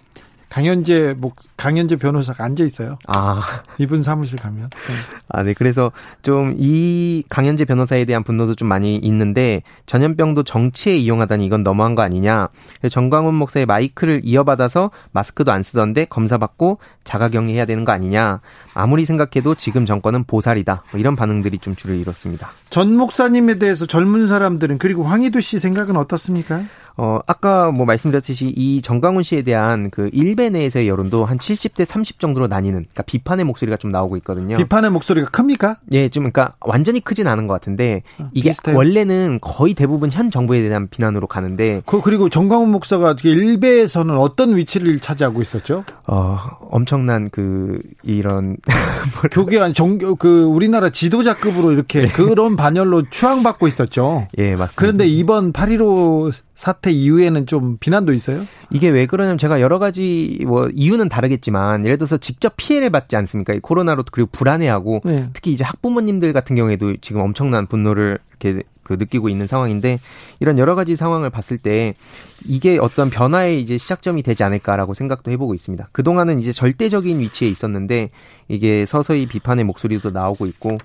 [0.52, 3.00] 강현재 목 강현재 변호사가 앉아 있어요.
[3.08, 3.42] 아
[3.78, 4.70] 이분 사무실 가면.
[4.70, 4.94] 네.
[5.30, 5.54] 아 네.
[5.54, 11.96] 그래서 좀 이 강현재 변호사에 대한 분노도 좀 많이 있는데 전염병도 정치에 이용하다니 이건 너무한
[11.96, 12.50] 거 아니냐.
[12.90, 18.42] 정광훈 목사의 마이크를 이어받아서 마스크도 안 쓰던데 검사 받고 자가격리해야 되는 거 아니냐.
[18.74, 20.84] 아무리 생각해도 지금 정권은 보살이다.
[20.92, 22.52] 뭐 이런 반응들이 좀 줄을 이뤘습니다.
[22.70, 26.62] 전 목사님에 대해서 젊은 사람들은 그리고 황희도 씨 생각은 어떻습니까?
[26.98, 32.20] 어, 아까 뭐 말씀드렸듯이 이 정강훈 씨에 대한 그 일베 내에서의 여론도 한 70대 30
[32.20, 34.58] 정도로 나뉘는, 그러니까 비판의 목소리가 좀 나오고 있거든요.
[34.58, 35.78] 비판의 목소리가 큽니까?
[35.94, 38.76] 예, 좀 그러니까 완전히 크진 않은 것 같은데 어, 이게 비슷해요.
[38.76, 41.82] 원래는 거의 대부분 현 정부에 대한 비난으로 가는데.
[41.86, 45.84] 그 그리고 정강훈 목사가 일베에서는 어떤 위치를 차지하고 있었죠?
[46.08, 48.58] 어, 엄청난 그 이런
[49.32, 52.08] 교계한 정교 그 우리나라 지도자급으로 이렇게 네.
[52.08, 54.28] 그런 반열로 추앙받고 있었죠.
[54.38, 54.80] 예, 맞습니다.
[54.80, 58.46] 그런데 이번 8.15 사태 이후에는 좀 비난도 있어요?
[58.70, 63.56] 이게 왜 그러냐면 제가 여러 가지 뭐 이유는 다르겠지만 예를 들어서 직접 피해를 받지 않습니까?
[63.64, 65.28] 코로나로 그리고 불안해하고 네.
[65.34, 70.00] 특히 이제 학부모님들 같은 경우에도 지금 엄청난 분노를 이렇게 그 느끼고 있는 상황인데
[70.40, 71.96] 이런 여러 가지 상황을 봤을 때
[72.46, 75.90] 이게 어떤 변화의 이제 시작점이 되지 않을까라고 생각도 해보고 있습니다.
[75.92, 78.12] 그동안은 이제 절대적인 위치에 있었는데
[78.50, 80.78] 이게 서서히 비판의 목소리도 나오고 있고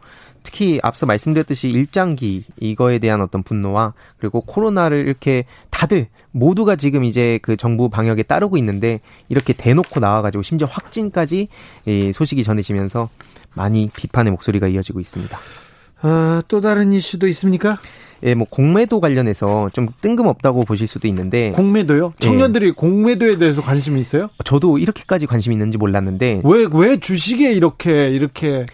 [0.47, 7.41] 특히 앞서 말씀드렸듯이 일장기 이거에 대한 어떤 분노와 그리고 코로나를 이렇게 다들 모두가 지금 이제
[7.43, 11.49] 그 정부 방역에 따르고 있는데 이렇게 대놓고 나와가지고 심지어 확진까지
[11.87, 13.09] 이 소식이 전해지면서
[13.57, 15.37] 많이 비판의 목소리가 이어지고 있습니다.
[16.03, 17.79] 아, 또 다른 이슈도 있습니까?
[18.23, 22.15] 예, 뭐 공매도 관련해서 좀 뜬금없다고 보실 수도 있는데 공매도요?
[22.23, 22.25] 예.
[22.25, 22.71] 청년들이 예.
[22.71, 24.29] 공매도에 대해서 관심이 있어요?
[24.45, 28.65] 저도 이렇게까지 관심이 있는지 몰랐는데 왜 왜 주식에 이렇게 이렇게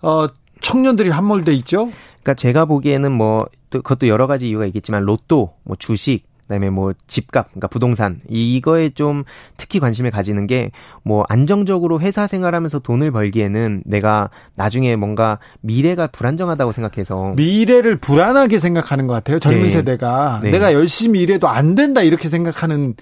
[0.00, 0.26] 어
[0.60, 1.90] 청년들이 함몰돼 있죠?
[2.22, 7.48] 그러니까 제가 보기에는 뭐 그것도 여러 가지 이유가 있겠지만 로또, 뭐 주식, 그다음에 뭐 집값,
[7.50, 9.22] 그러니까 부동산 이거에 좀
[9.56, 10.70] 특히 관심을 가지는 게
[11.02, 19.06] 뭐 안정적으로 회사 생활하면서 돈을 벌기에는 내가 나중에 뭔가 미래가 불안정하다고 생각해서 미래를 불안하게 생각하는
[19.06, 19.70] 것 같아요 젊은 네.
[19.70, 20.50] 세대가 네.
[20.50, 22.94] 내가 열심히 일해도 안 된다 이렇게 생각하는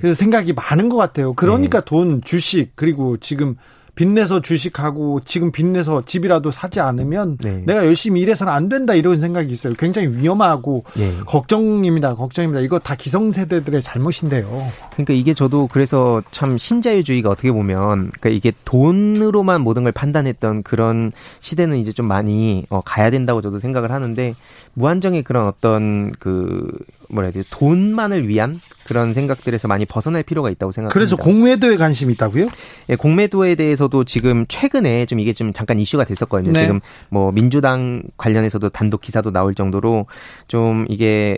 [0.00, 1.32] 그 생각이 많은 것 같아요.
[1.34, 1.84] 그러니까 네.
[1.84, 3.54] 돈, 주식 그리고 지금
[3.96, 7.62] 빚내서 주식하고 지금 빚내서 집이라도 사지 않으면 네.
[7.64, 9.72] 내가 열심히 일해서는 안 된다 이런 생각이 있어요.
[9.74, 11.12] 굉장히 위험하고 네.
[11.26, 12.14] 걱정입니다.
[12.14, 12.60] 걱정입니다.
[12.60, 14.68] 이거 다 기성세대들의 잘못인데요.
[14.92, 21.10] 그러니까 이게 저도 그래서 참 신자유주의가 어떻게 보면 그러니까 이게 돈으로만 모든 걸 판단했던 그런
[21.40, 24.34] 시대는 이제 좀 많이 어, 가야 된다고 저도 생각을 하는데
[24.74, 26.70] 무한정의 그런 어떤 그
[27.08, 30.92] 뭐라 해야 되지 돈만을 위한 그런 생각들에서 많이 벗어날 필요가 있다고 생각합니다.
[30.92, 32.48] 그래서 공매도에 관심이 있다고요?
[32.90, 36.52] 예, 공매도에 대해서 도 지금 최근에 좀 이게 좀 잠깐 이슈가 됐었거든요.
[36.52, 36.62] 네.
[36.62, 40.06] 지금 뭐 민주당 관련해서도 단독 기사도 나올 정도로
[40.48, 41.36] 좀 이게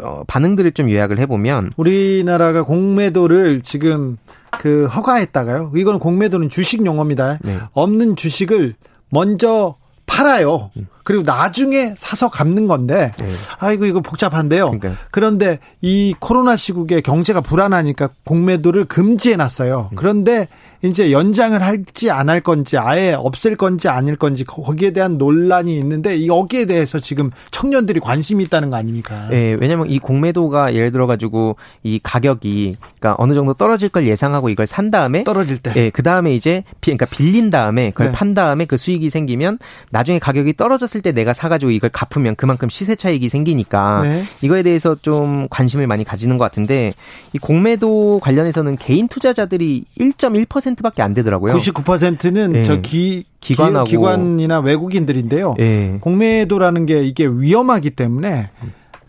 [0.00, 4.16] 어, 반응들을 좀 요약을 해보면 우리나라가 공매도를 지금
[4.58, 5.72] 그 허가했다가요.
[5.76, 7.38] 이건 공매도는 주식 용어입니다.
[7.42, 7.58] 네.
[7.72, 8.74] 없는 주식을
[9.10, 10.70] 먼저 팔아요.
[11.02, 13.26] 그리고 나중에 사서 갚는 건데, 네.
[13.58, 14.70] 아이고, 이거 복잡한데요.
[14.70, 15.00] 그러니까.
[15.10, 19.90] 그런데 이 코로나 시국에 경제가 불안하니까 공매도를 금지해 놨어요.
[19.92, 19.96] 음.
[19.96, 20.48] 그런데
[20.82, 26.26] 이제 연장을 할지 안 할 건지 아예 없앨 건지 아닐 건지 거기에 대한 논란이 있는데
[26.26, 29.28] 여기에 대해서 지금 청년들이 관심이 있다는 거 아닙니까?
[29.30, 34.48] 네, 왜냐면 이 공매도가 예를 들어 가지고 이 가격이 그러니까 어느 정도 떨어질 걸 예상하고
[34.48, 38.12] 이걸 산 다음에 떨어질 때, 예, 그 다음에 이제 비, 그러니까 빌린 다음에 그걸 네.
[38.12, 39.58] 판 다음에 그 수익이 생기면
[39.90, 44.24] 나중에 가격이 떨어졌을 때 내가 사가지고 이걸 갚으면 그만큼 시세 차익이 생기니까 네.
[44.42, 46.90] 이거에 대해서 좀 관심을 많이 가지는 것 같은데
[47.32, 51.54] 이 공매도 관련해서는 개인 투자자들이 1.1% 10%밖에 안 되더라고요.
[51.54, 52.64] 99%는 네.
[52.64, 55.54] 저 기, 기관하고 기관이나 외국인들인데요.
[55.58, 55.98] 네.
[56.00, 58.50] 공매도라는 게 이게 위험하기 때문에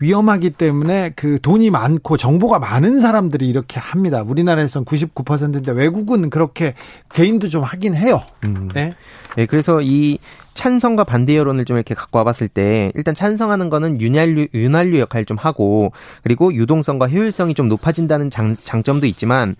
[0.00, 4.22] 위험하기 때문에 그 돈이 많고 정보가 많은 사람들이 이렇게 합니다.
[4.22, 6.74] 우리나라에서는 99%인데 외국은 그렇게
[7.12, 8.22] 개인도 좀 하긴 해요.
[8.44, 8.68] 음.
[8.72, 8.94] 네.
[9.36, 9.46] 네.
[9.46, 10.18] 그래서 이
[10.54, 15.36] 찬성과 반대 여론을 좀 이렇게 갖고 와봤을 때 일단 찬성하는 거는 윤활유 윤활유 역할 좀
[15.36, 15.92] 하고
[16.22, 19.54] 그리고 유동성과 효율성이 좀 높아진다는 장, 장점도 있지만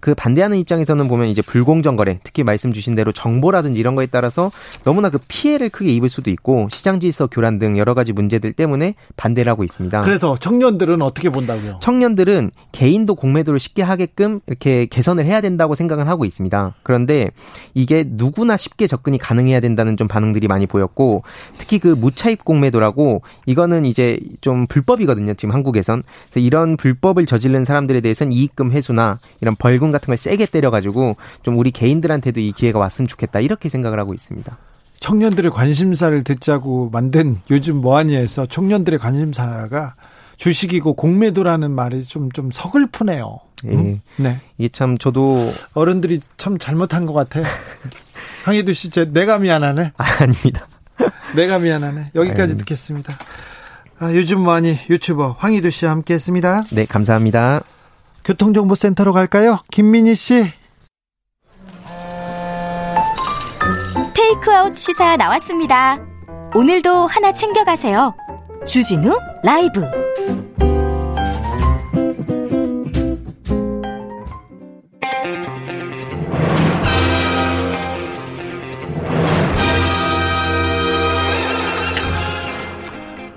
[0.00, 4.52] 그 반대하는 입장에서는 보면 이제 불공정 거래, 특히 말씀 주신 대로 정보라든지 이런 거에 따라서
[4.84, 8.94] 너무나 그 피해를 크게 입을 수도 있고 시장 질서 교란 등 여러 가지 문제들 때문에
[9.16, 10.02] 반대를 하고 있습니다.
[10.02, 11.80] 그래서 청년들은 어떻게 본다고요?
[11.80, 16.74] 청년들은 개인도 공매도를 쉽게 하게끔 이렇게 개선을 해야 된다고 생각을 하고 있습니다.
[16.82, 17.30] 그런데
[17.74, 21.24] 이게 누구나 쉽게 접근이 가능해야 된다는 좀 반응들이 많이 보였고
[21.58, 25.34] 특히 그 무차입 공매도라고 이거는 이제 좀 불법이거든요.
[25.34, 26.02] 지금 한국에선.
[26.30, 31.16] 그래서 이런 불법을 저지른 사람들에 대해서는 이익금 회수나 이런 벌금 벌금 같은 걸 세게 때려가지고
[31.42, 34.56] 좀 우리 개인들한테도 이 기회가 왔으면 좋겠다 이렇게 생각을 하고 있습니다.
[35.00, 39.94] 청년들의 관심사를 듣자고 만든 요즘 뭐하니에서 청년들의 관심사가
[40.36, 43.40] 주식이고 공매도라는 말이 좀, 좀 서글프네요.
[43.66, 43.70] 예.
[43.70, 44.00] 음?
[44.16, 44.40] 네.
[44.58, 45.44] 이게 참 저도.
[45.74, 47.42] 어른들이 참 잘못한 것 같아.
[48.44, 49.92] 황희두 씨, 제, 내가 미안하네.
[49.96, 50.66] 아, 아닙니다.
[51.36, 52.12] 내가 미안하네.
[52.14, 52.56] 여기까지 아유.
[52.58, 53.18] 듣겠습니다.
[53.98, 56.64] 아, 요즘 뭐하니 유튜버 황희두 씨와 함께 했습니다.
[56.70, 57.62] 네, 감사합니다.
[58.24, 59.58] 교통정보센터로 갈까요?
[59.70, 60.52] 김민희 씨.
[64.14, 65.98] 테이크아웃 시사 나왔습니다.
[66.54, 68.14] 오늘도 하나 챙겨가세요.
[68.66, 69.82] 주진우 라이브.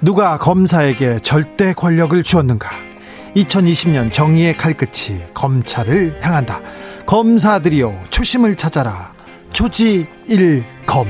[0.02, 2.93] 누가 검사에게 절대 권력을 주었는가?
[3.36, 6.62] 2020년 정의의 칼끝이 검찰을 향한다.
[7.06, 9.14] 검사들이여 초심을 찾아라.
[9.52, 11.08] 초지일검.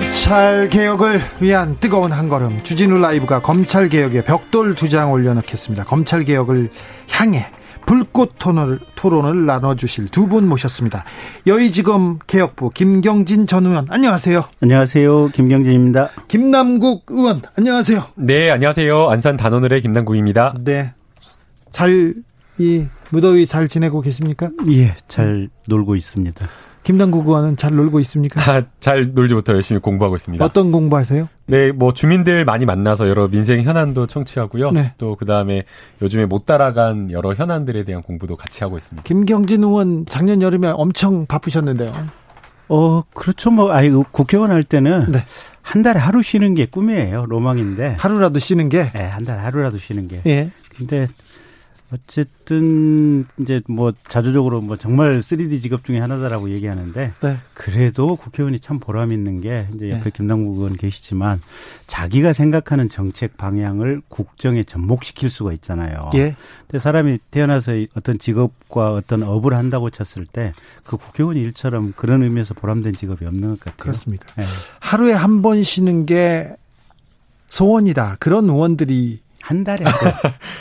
[0.00, 5.84] 검찰 개혁을 위한 뜨거운 한 걸음 주진우 라이브가 검찰 개혁에 벽돌 두 장 올려놓겠습니다.
[5.84, 6.68] 검찰 개혁을
[7.10, 7.46] 향해
[7.90, 11.04] 불꽃 토론을, 토론을 나눠주실 두 분 모셨습니다.
[11.48, 14.44] 여의지검 개혁부 김경진 전 의원 안녕하세요.
[14.62, 15.28] 안녕하세요.
[15.28, 16.10] 김경진입니다.
[16.28, 18.04] 김남국 의원 안녕하세요.
[18.14, 19.08] 네 안녕하세요.
[19.10, 20.54] 안산 단오늘의 김남국입니다.
[20.60, 20.94] 네.
[21.72, 22.14] 잘
[22.58, 24.50] 이 무더위 잘 지내고 계십니까?
[24.70, 26.46] 예, 잘 놀고 있습니다.
[26.82, 28.40] 김남국 의원은 잘 놀고 있습니까?
[28.40, 30.44] 아, 잘 놀지 못하고 열심히 공부하고 있습니다.
[30.44, 31.28] 어떤 공부하세요?
[31.46, 34.70] 네, 뭐 주민들 많이 만나서 여러 민생 현안도 청취하고요.
[34.70, 34.94] 네.
[34.96, 35.64] 또 그다음에
[36.00, 39.02] 요즘에 못 따라간 여러 현안들에 대한 공부도 같이 하고 있습니다.
[39.04, 41.88] 김경진 의원 작년 여름에 엄청 바쁘셨는데요.
[42.68, 43.50] 어, 그렇죠.
[43.50, 45.18] 뭐, 아이, 국회의원 할 때는 네.
[45.60, 47.26] 한 달에 하루 쉬는 게 꿈이에요.
[47.26, 47.96] 로망인데.
[47.98, 48.92] 하루라도 쉬는 게?
[48.92, 50.22] 네, 한 달에 하루라도 쉬는 게.
[50.26, 50.50] 예.
[50.76, 51.08] 근데
[51.92, 57.38] 어쨌든 이제 뭐 자주적으로 뭐 정말 3D 직업 중에 하나다라고 얘기하는데 네.
[57.54, 60.10] 그래도 국회의원이 참 보람 있는 게 이제 옆에 네.
[60.10, 61.40] 김남국 의원 계시지만
[61.86, 66.10] 자기가 생각하는 정책 방향을 국정에 접목시킬 수가 있잖아요.
[66.14, 66.36] 예.
[66.66, 70.52] 근데 사람이 태어나서 어떤 직업과 어떤 업을 한다고 쳤을 때
[70.84, 73.76] 그 국회의원 일처럼 그런 의미에서 보람된 직업이 없는 것 같아요.
[73.78, 74.26] 그렇습니까?
[74.34, 74.44] 네.
[74.80, 76.50] 하루에 한 번 쉬는 게
[77.48, 78.16] 소원이다.
[78.20, 80.12] 그런 의원들이 한 달에 하루.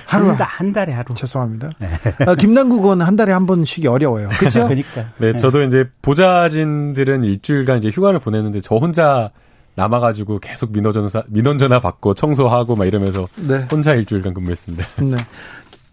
[0.30, 1.14] 하루 한 달에 하루.
[1.14, 1.70] 죄송합니다.
[1.80, 1.90] 네.
[2.26, 4.30] 아, 김남국 의원은 한 달에 한번 쉬기 어려워요.
[4.40, 4.64] 그렇죠?
[4.64, 5.06] 그러니까.
[5.18, 9.32] 네, 저도 이제 보좌진들은 일주일간 이제 휴가를 보냈는데 저 혼자
[9.76, 13.66] 남아가지고 계속 민원 전화 민원 전화 받고 청소하고 막 이러면서 네.
[13.72, 14.86] 혼자 일주일간 근무했습니다.
[15.04, 15.18] 네.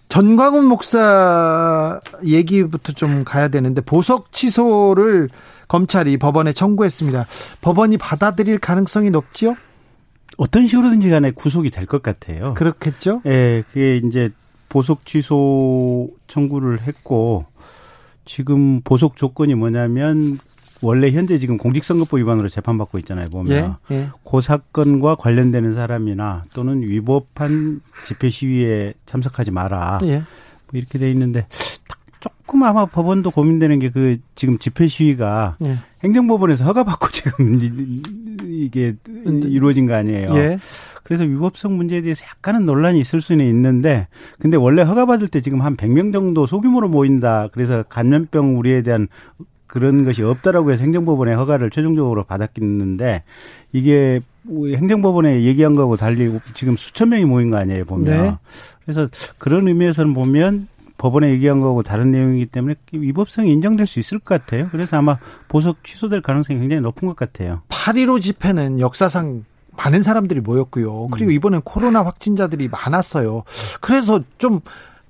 [0.08, 5.28] 전광훈 목사 얘기부터 좀 가야 되는데 보석 취소를
[5.68, 7.26] 검찰이 법원에 청구했습니다.
[7.60, 9.56] 법원이 받아들일 가능성이 높지요?
[10.36, 12.54] 어떤 식으로든지 간에 구속이 될 것 같아요.
[12.54, 13.22] 그렇겠죠?
[13.26, 14.30] 예, 그게 이제
[14.68, 17.46] 보석 취소 청구를 했고
[18.24, 20.38] 지금 보석 조건이 뭐냐면
[20.82, 23.76] 원래 현재 지금 공직선거법 위반으로 재판받고 있잖아요, 보면.
[23.90, 24.08] 예, 예.
[24.30, 30.00] 그 사건과 관련되는 사람이나 또는 위법한 집회 시위에 참석하지 마라.
[30.04, 30.16] 예.
[30.16, 30.24] 뭐
[30.74, 31.46] 이렇게 돼 있는데
[32.26, 35.78] 조금 아마 법원도 고민되는 게 그 지금 집회 시위가 예.
[36.04, 37.60] 행정법원에서 허가받고 지금
[38.44, 40.34] 이게 이루어진 거 아니에요.
[40.36, 40.58] 예.
[41.02, 44.08] 그래서 위법성 문제에 대해서 약간은 논란이 있을 수는 있는데
[44.40, 47.48] 근데 원래 허가받을 때 지금 한 100명 정도 소규모로 모인다.
[47.52, 49.06] 그래서 감염병 우려에 대한
[49.66, 53.22] 그런 것이 없다라고 해서 행정법원의 허가를 최종적으로 받았겠는데
[53.72, 58.36] 이게 행정법원에 얘기한 거하고 달리 지금 수천 명이 모인 거 아니에요 보면 네.
[58.84, 59.08] 그래서
[59.38, 64.68] 그런 의미에서는 보면 법원에 얘기한 거하고 다른 내용이기 때문에 위법성이 인정될 수 있을 것 같아요.
[64.70, 67.62] 그래서 아마 보석 취소될 가능성이 굉장히 높은 것 같아요.
[67.68, 69.44] 8.15 집회는 역사상
[69.76, 71.08] 많은 사람들이 모였고요.
[71.08, 71.32] 그리고 음.
[71.32, 73.44] 이번엔 코로나 확진자들이 많았어요.
[73.80, 74.60] 그래서 좀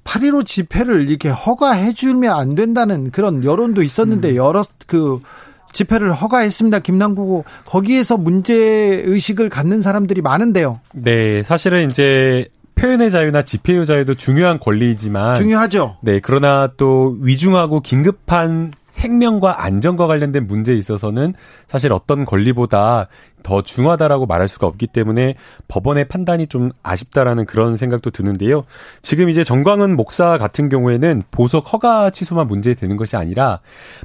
[0.04, 4.36] 8.15 집회를 이렇게 허가해 주면 안 된다는 그런 여론도 있었는데 음.
[4.36, 5.20] 여러 그
[5.72, 6.78] 집회를 허가했습니다.
[6.78, 8.54] 김남국 거기에서 문제
[9.04, 10.80] 의식을 갖는 사람들이 많은데요.
[10.94, 15.96] 네, 사실은 이제 표현의 자유나 집회의 자유도 중요한 권리이지만 중요하죠.
[16.02, 21.34] 네, 그러나 또 위중하고 긴급한 생명과 안전과 관련된 문제에 있어서는
[21.66, 23.08] 사실 어떤 권리보다
[23.42, 25.34] 더 중요하다라고 말할 수가 없기 때문에
[25.68, 28.64] 법원의 판단이 좀 아쉽다라는 그런 생각도 드는데요.
[29.02, 33.60] 지금 이제 정광은 목사 같은 경우에는 보석 허가 취소만 문제되는 것이 아니라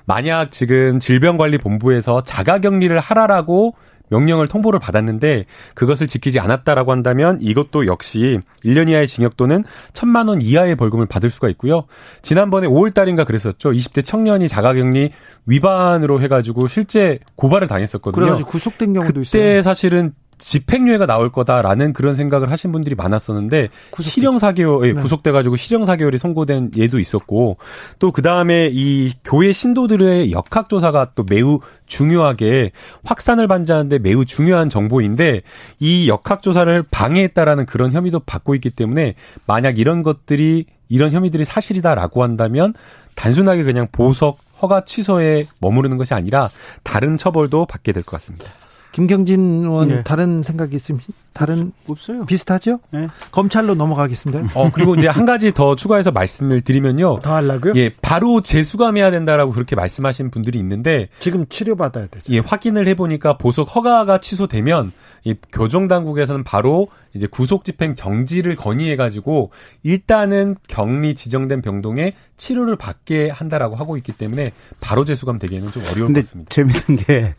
[0.05, 3.75] 만약 지금 질병관리본부에서 자가격리를 하라라고
[4.11, 10.41] 명령을 통보를 받았는데 그것을 지키지 않았다라고 한다면 이것도 역시 1년 이하의 징역 또는 1천만 원
[10.41, 11.85] 이하의 벌금을 받을 수가 있고요.
[12.21, 13.71] 지난번에 5월 달인가 그랬었죠.
[13.71, 15.11] 20대 청년이 자가격리
[15.47, 18.21] 위반으로 해가지고 실제 고발을 당했었거든요.
[18.21, 19.41] 그래가지고 구속된 경우도 그때 있어요.
[19.41, 25.01] 그때 사실은 집행유예가 나올 거다라는 그런 생각을 하신 분들이 많았었는데 실형 4개월 예, 네.
[25.01, 27.57] 구속돼 가지고 실형 4개월이 선고된 예도 있었고
[27.99, 32.71] 또 그다음에 이 교회 신도들의 역학 조사가 또 매우 중요하게
[33.03, 35.41] 확산을 반지하는데 매우 중요한 정보인데
[35.79, 42.23] 이 역학 조사를 방해했다라는 그런 혐의도 받고 있기 때문에 만약 이런 것들이 이런 혐의들이 사실이다라고
[42.23, 42.73] 한다면
[43.15, 46.49] 단순하게 그냥 보석 허가 취소에 머무르는 것이 아니라
[46.83, 48.45] 다른 처벌도 받게 될 것 같습니다.
[48.91, 50.03] 김경진 의원 네.
[50.03, 51.13] 다른 생각이 있습니까?
[51.33, 52.25] 다른 없어요.
[52.25, 52.79] 비슷하죠?
[52.91, 53.07] 네.
[53.31, 54.49] 검찰로 넘어가겠습니다.
[54.53, 57.19] 어 그리고 이제 한 가지 더 추가해서 말씀을 드리면요.
[57.19, 57.73] 더 하려고요?
[57.77, 62.33] 예, 바로 재수감해야 된다라고 그렇게 말씀하신 분들이 있는데 지금 치료 받아야 되죠.
[62.33, 64.91] 예, 확인을 해 보니까 보석 허가가 취소되면
[65.23, 69.51] 이 교정 당국에서는 바로 이제 구속 집행 정지를 건의해 가지고
[69.83, 76.13] 일단은 격리 지정된 병동에 치료를 받게 한다라고 하고 있기 때문에 바로 재수감 되기에는 좀 어려울
[76.13, 76.49] 것 같습니다.
[76.49, 77.35] 재밌는 게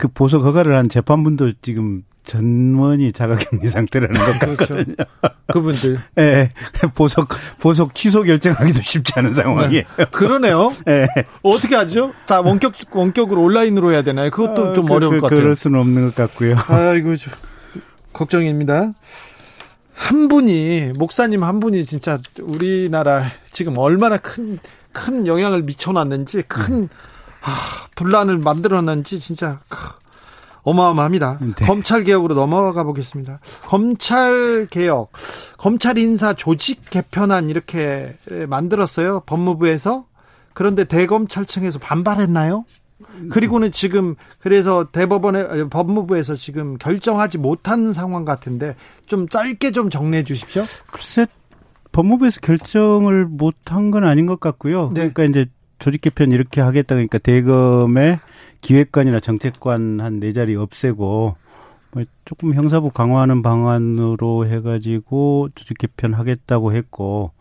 [0.00, 4.74] 그 보석 허가를 한 재판분도 지금 전원이 자가격리 상태라는 것 그렇죠.
[4.74, 4.96] 같거든요.
[5.52, 5.98] 그분들.
[6.16, 6.22] 예.
[6.22, 6.52] 네,
[6.94, 7.28] 보석
[7.58, 9.82] 보석 취소 결정하기도 쉽지 않은 상황이에요.
[9.98, 10.04] 네.
[10.10, 10.74] 그러네요.
[10.88, 11.06] 예.
[11.14, 11.24] 네.
[11.42, 12.14] 어떻게 하죠?
[12.26, 14.30] 다 원격 원격으로 온라인으로 해야 되나요?
[14.30, 15.42] 그것도 어, 좀 그, 어려울 그, 것 같아요.
[15.42, 16.56] 그럴 수는 없는 것 같고요.
[16.68, 17.34] 아이고 좀
[18.14, 18.92] 걱정입니다.
[19.92, 26.88] 한 분이 목사님 한 분이 진짜 우리나라 지금 얼마나 큰큰 영향을 미쳐놨는지 큰
[27.42, 29.60] 아, 분란을 만들어놨는지 진짜
[30.62, 31.38] 어마어마합니다.
[31.40, 31.64] 네.
[31.64, 33.40] 검찰 개혁으로 넘어가 보겠습니다.
[33.62, 35.10] 검찰 개혁,
[35.56, 38.16] 검찰 인사 조직 개편안 이렇게
[38.48, 39.20] 만들었어요.
[39.26, 40.04] 법무부에서.
[40.52, 42.64] 그런데 대검찰청에서 반발했나요?
[43.30, 48.76] 그리고는 지금 그래서 대법원에 법무부에서 지금 결정하지 못한 상황 같은데
[49.06, 50.64] 좀 짧게 좀 정리해 주십시오.
[50.90, 51.26] 글쎄
[51.92, 54.90] 법무부에서 결정을 못한 건 아닌 것 같고요.
[54.92, 55.10] 네.
[55.10, 58.18] 그러니까 이제 조직 개편 이렇게 하겠다 그러니까 대검의
[58.60, 61.36] 기획관이나 정책관 한 네 자리 없애고
[61.92, 67.32] 뭐 조금 형사부 강화하는 방안으로 해가지고 조직 개편하겠다고 했고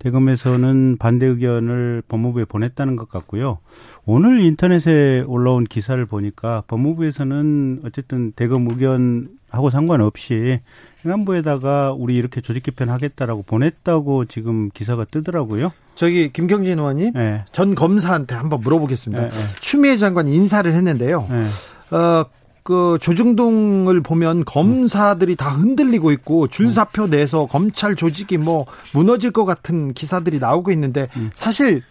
[0.00, 3.58] 대검에서는 반대 의견을 법무부에 보냈다는 것 같고요.
[4.04, 10.60] 오늘 인터넷에 올라온 기사를 보니까 법무부에서는 어쨌든 대검 의견 하고 상관없이
[11.04, 15.72] 행안부에다가 우리 이렇게 조직 개편하겠다라고 보냈다고 지금 기사가 뜨더라고요.
[15.94, 17.44] 저기 김경진 의원님 네.
[17.52, 19.22] 전 검사한테 한번 물어보겠습니다.
[19.22, 19.36] 네, 네.
[19.60, 21.28] 추미애 장관 인사를 했는데요.
[21.30, 21.96] 네.
[21.96, 22.24] 어,
[22.62, 29.92] 그 조중동을 보면 검사들이 다 흔들리고 있고 줄사표 내서 검찰 조직이 뭐 무너질 것 같은
[29.92, 31.30] 기사들이 나오고 있는데 음.
[31.34, 31.82] 사실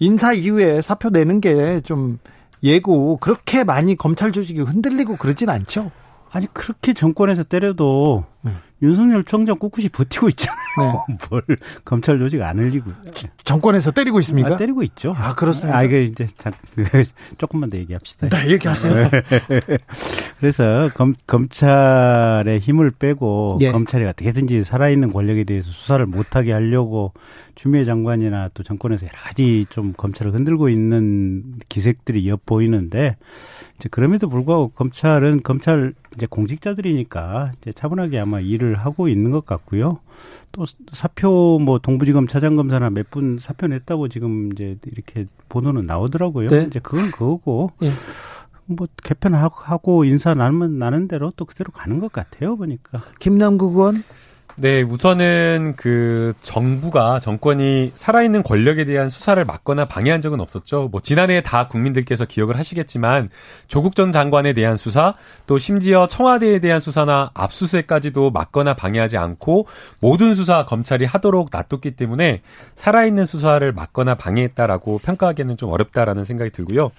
[0.00, 2.18] 인사 이후에 사표 내는 게 좀
[2.62, 5.90] 예고 그렇게 많이 검찰 조직이 흔들리고 그러진 않죠.
[6.36, 8.52] 아니 그렇게 정권에서 때려도 네.
[8.82, 11.02] 윤석열 총장 꿋꿋이 버티고 있잖아요.
[11.08, 11.16] 네.
[11.30, 11.42] 뭘
[11.82, 12.90] 검찰 조직 안 흘리고
[13.42, 14.54] 정권에서 때리고 있습니까?
[14.54, 15.14] 아, 때리고 있죠.
[15.16, 15.78] 아 그렇습니다.
[15.78, 16.50] 아 이게 이제 자,
[17.38, 18.28] 조금만 더 얘기합시다.
[18.28, 19.08] 네, 얘기하세요.
[20.38, 23.72] 그래서 검, 검찰의 힘을 빼고 예.
[23.72, 27.14] 검찰이 어떻게든지 살아있는 권력에 대해서 수사를 못하게 하려고
[27.54, 33.16] 추미애 장관이나 또 정권에서 여러 가지 좀 검찰을 흔들고 있는 기색들이 엿보이는데
[33.76, 40.00] 이제 그럼에도 불구하고 검찰은 검찰 이제 공직자들이니까 이제 차분하게 아마 일을 하고 있는 것 같고요.
[40.52, 46.48] 또 사표 뭐 동부지검 차장검사나 몇 분 사표 냈다고 지금 이제 이렇게 보도는 나오더라고요.
[46.48, 46.64] 네.
[46.66, 47.70] 이제 그건 그거고.
[47.80, 47.90] 네.
[48.64, 53.00] 뭐 개편하고 인사 나면 나는 대로 또 그대로 가는 것 같아요 보니까.
[53.20, 53.94] 김남국 의원.
[54.58, 60.88] 네, 우선은 그 정부가 정권이 살아있는 권력에 대한 수사를 막거나 방해한 적은 없었죠.
[60.90, 63.28] 뭐 지난해 다 국민들께서 기억을 하시겠지만
[63.68, 65.12] 조국 전 장관에 대한 수사,
[65.46, 69.66] 또 심지어 청와대에 대한 수사나 압수수색까지도 막거나 방해하지 않고
[70.00, 72.40] 모든 수사 검찰이 하도록 놔뒀기 때문에
[72.76, 76.92] 살아있는 수사를 막거나 방해했다라고 평가하기에는 좀 어렵다라는 생각이 들고요.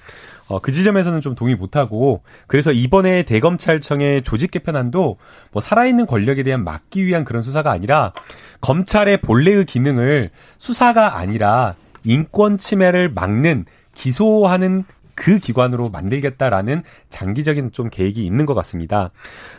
[0.48, 5.18] 어, 그 지점에서는 좀 동의 못하고 그래서 이번에 대검찰청의 조직 개편안도
[5.52, 8.14] 뭐 살아있는 권력에 대한 막기 위한 그런 수사가 아니라
[8.62, 14.86] 검찰의 본래의 기능을 수사가 아니라 인권 침해를 막는 기소하는
[15.18, 19.12] 그 기관으로 만들겠다라는 장기적인 좀 계획이 있는 것 같습니다.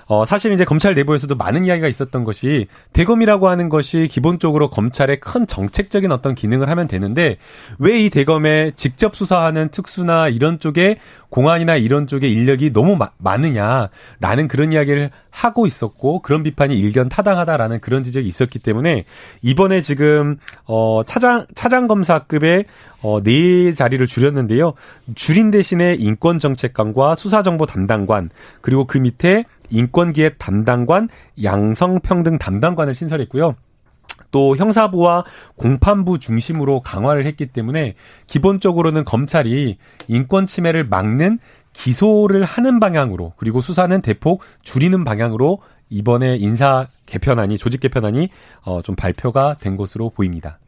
[0.06, 5.46] 어, 사실 이제 검찰 내부에서도 많은 이야기가 있었던 것이 대검이라고 하는 것이 기본적으로 검찰의 큰
[5.46, 7.36] 정책적인 어떤 기능을 하면 되는데
[7.78, 10.98] 왜 이 대검에 직접 수사하는 특수나 이런 쪽에
[11.30, 17.80] 공안이나 이런 쪽에 인력이 너무 마, 많으냐라는 그런 이야기를 하고 있었고 그런 비판이 일견 타당하다라는
[17.80, 19.04] 그런 지적이 있었기 때문에
[19.42, 22.64] 이번에 지금 어 차장 차장 검사급의
[23.02, 24.74] 어네 자리를 줄였는데요.
[25.14, 28.30] 줄인 대신에 인권 정책관과 수사 정보 담당관
[28.60, 31.08] 그리고 그 밑에 인권기획 담당관,
[31.42, 33.54] 양성평등 담당관을 신설했고요.
[34.30, 35.24] 또 형사부와
[35.56, 37.94] 공판부 중심으로 강화를 했기 때문에
[38.26, 39.78] 기본적으로는 검찰이
[40.08, 41.38] 인권 침해를 막는
[41.78, 45.60] 기소를 하는 방향으로 그리고 수사는 대폭 줄이는 방향으로
[45.90, 48.28] 이번에 인사 개편안이 조직 개편안이
[48.62, 50.58] 어 좀 발표가 된 것으로 보입니다.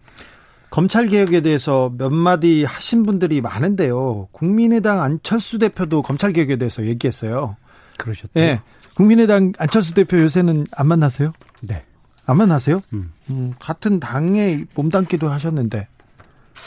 [0.71, 4.29] 검찰 개혁에 대해서 몇 마디 하신 분들이 많은데요.
[4.31, 7.57] 국민의당 안철수 대표도 검찰 개혁에 대해서 얘기했어요.
[7.99, 8.29] 그러셨죠.
[8.35, 8.61] 네.
[8.95, 11.33] 국민의당 안철수 대표 요새는 안 만나세요?
[11.61, 11.83] 네.
[12.25, 12.83] 안 만나세요?
[12.93, 13.13] 음.
[13.31, 15.89] 음, 같은 당에 몸담기도 하셨는데.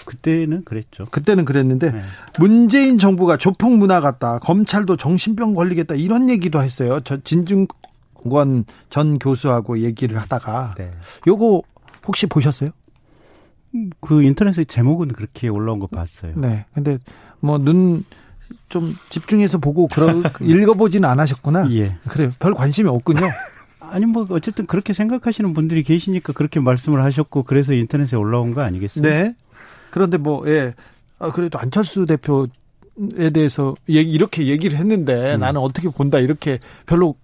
[0.05, 1.05] 그때는 그랬죠.
[1.11, 2.01] 그때는 그랬는데 네.
[2.39, 4.39] 문재인 정부가 조폭 문화 같다.
[4.39, 5.95] 검찰도 정신병 걸리겠다.
[5.95, 6.99] 이런 얘기도 했어요.
[7.03, 10.91] 저 진중권 전 교수하고 얘기를 하다가 네.
[11.27, 11.61] 요거
[12.07, 12.71] 혹시 보셨어요?
[14.01, 16.33] 그 인터넷에 제목은 그렇게 올라온 거 봤어요.
[16.35, 16.65] 네.
[16.73, 16.97] 근데
[17.39, 18.03] 뭐 눈
[18.69, 21.69] 좀 집중해서 보고 그런 읽어보지는 않으셨구나.
[21.71, 21.95] 예.
[22.07, 22.31] 그래요.
[22.39, 23.21] 별 관심이 없군요.
[23.79, 29.03] 아니 뭐 어쨌든 그렇게 생각하시는 분들이 계시니까 그렇게 말씀을 하셨고 그래서 인터넷에 올라온 거 아니겠어요?
[29.03, 29.35] 네.
[29.93, 30.73] 그런데 뭐 예.
[31.19, 32.47] 아, 그래도 안철수 대표
[32.93, 35.39] 사건에 대해서 얘기, 이렇게 얘기를 했는데 음.
[35.39, 37.15] 나는 어떻게 본다 이렇게 별로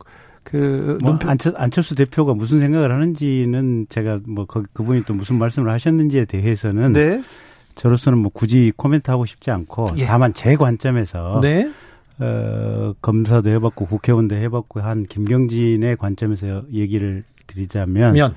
[0.44, 6.26] 그뭐 안철, 안철수 대표가 무슨 생각을 하는지는 제가 뭐 그, 그분이 또 무슨 말씀을 하셨는지에
[6.26, 7.22] 대해서는 네.
[7.76, 10.06] 저로서는 뭐 굳이 코멘트 하고 싶지 않고 예.
[10.06, 11.72] 다만 제 관점에서 네.
[12.20, 18.32] 어, 검사도 해봤고 국회의원도 해봤고 한 김경진의 관점에서 얘기를 드리자면 면.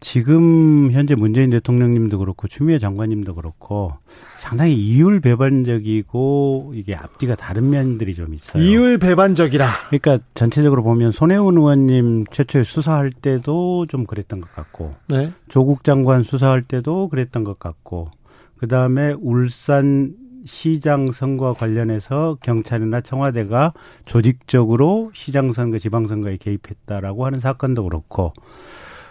[0.00, 3.92] 지금 현재 문재인 대통령님도 그렇고 추미애 장관님도 그렇고
[4.38, 8.62] 상당히 이율 배반적이고 이게 앞뒤가 다른 면들이 좀 있어요.
[8.62, 9.66] 이율 배반적이라.
[9.90, 15.32] 그러니까 전체적으로 보면 손혜원 의원님 최초에 수사할 때도 좀 그랬던 것 같고, 네.
[15.48, 18.10] 조국 장관 수사할 때도 그랬던 것 같고,
[18.56, 20.14] 그 다음에 울산
[20.46, 23.74] 시장 선거와 관련해서 경찰이나 청와대가
[24.06, 28.32] 조직적으로 시장 선거, 지방 선거에 개입했다라고 하는 사건도 그렇고,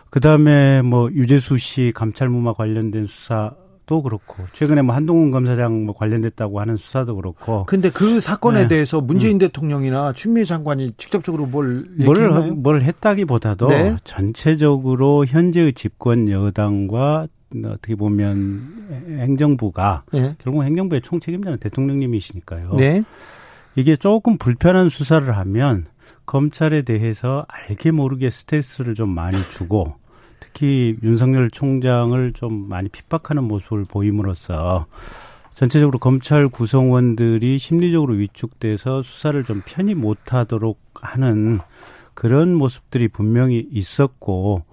[0.10, 3.52] 그 다음에 뭐 유재수 씨 감찰무마 관련된 수사
[3.90, 7.66] 도 그렇고 최근에 뭐 한동훈 검사장 뭐 관련됐다고 하는 수사도 그렇고.
[7.66, 8.68] 근데 그 사건에 네.
[8.68, 9.40] 대해서 문재인 음.
[9.40, 13.96] 대통령이나 추미애 장관이 직접적으로 뭘 뭘, 뭘 했다기보다도 네.
[14.04, 17.30] 전체적으로 현재의 집권 여당과
[17.66, 20.36] 어떻게 보면 행정부가 네.
[20.38, 22.76] 결국 행정부의 총책임자는 대통령님이시니까요.
[22.76, 23.04] 네.
[23.76, 25.88] 이게 조금 불편한 수사를 하면
[26.28, 29.96] 검찰에 대해서 알게 모르게 스트레스를 좀 많이 주고
[30.60, 34.88] 특히 윤석열 총장을 좀 많이 핍박하는 모습을 보임으로써
[35.54, 41.60] 전체적으로 검찰 구성원들이 심리적으로 위축돼서 수사를 좀 편히 못하도록 하는
[42.14, 44.66] 그런 모습들이 분명히 있었고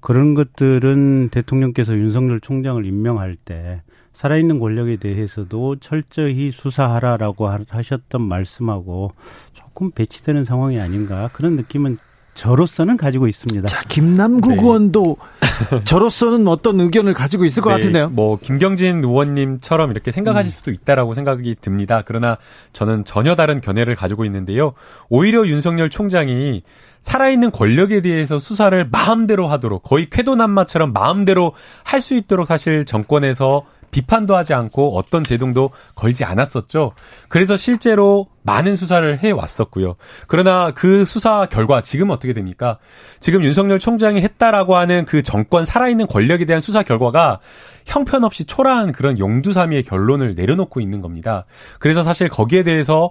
[0.00, 3.80] 그런 것들은 대통령께서 윤석열 총장을 임명할 때
[4.12, 9.12] 살아있는 권력에 대해서도 철저히 수사하라라고 하셨던 말씀하고
[9.54, 11.96] 조금 배치되는 상황이 아닌가 그런 느낌은
[12.40, 13.68] 저로서는 가지고 있습니다.
[13.68, 14.62] 자, 김남국 네.
[14.62, 15.18] 의원도
[15.84, 18.08] 저로서는 어떤 의견을 가지고 있을 것 네, 같은데요.
[18.08, 20.50] 뭐 김경진 의원님처럼 이렇게 생각하실 음.
[20.50, 22.02] 수도 있다라고 생각이 듭니다.
[22.02, 22.38] 그러나
[22.72, 24.72] 저는 전혀 다른 견해를 가지고 있는데요.
[25.10, 26.62] 오히려 윤석열 총장이
[27.02, 31.52] 살아있는 권력에 대해서 수사를 마음대로 하도록 거의 쾌도난마처럼 마음대로
[31.84, 36.92] 할 수 있도록 사실 정권에서 비판도 하지 않고 어떤 제동도 걸지 않았었죠.
[37.28, 39.96] 그래서 실제로 많은 수사를 해 왔었고요.
[40.26, 42.78] 그러나 그 수사 결과 지금 어떻게 됩니까?
[43.20, 47.40] 지금 윤석열 총장이 했다라고 하는 그 정권 살아있는 권력에 대한 수사 결과가
[47.86, 51.44] 형편없이 초라한 그런 용두사미의 결론을 내려놓고 있는 겁니다.
[51.78, 53.10] 그래서 사실 거기에 대해서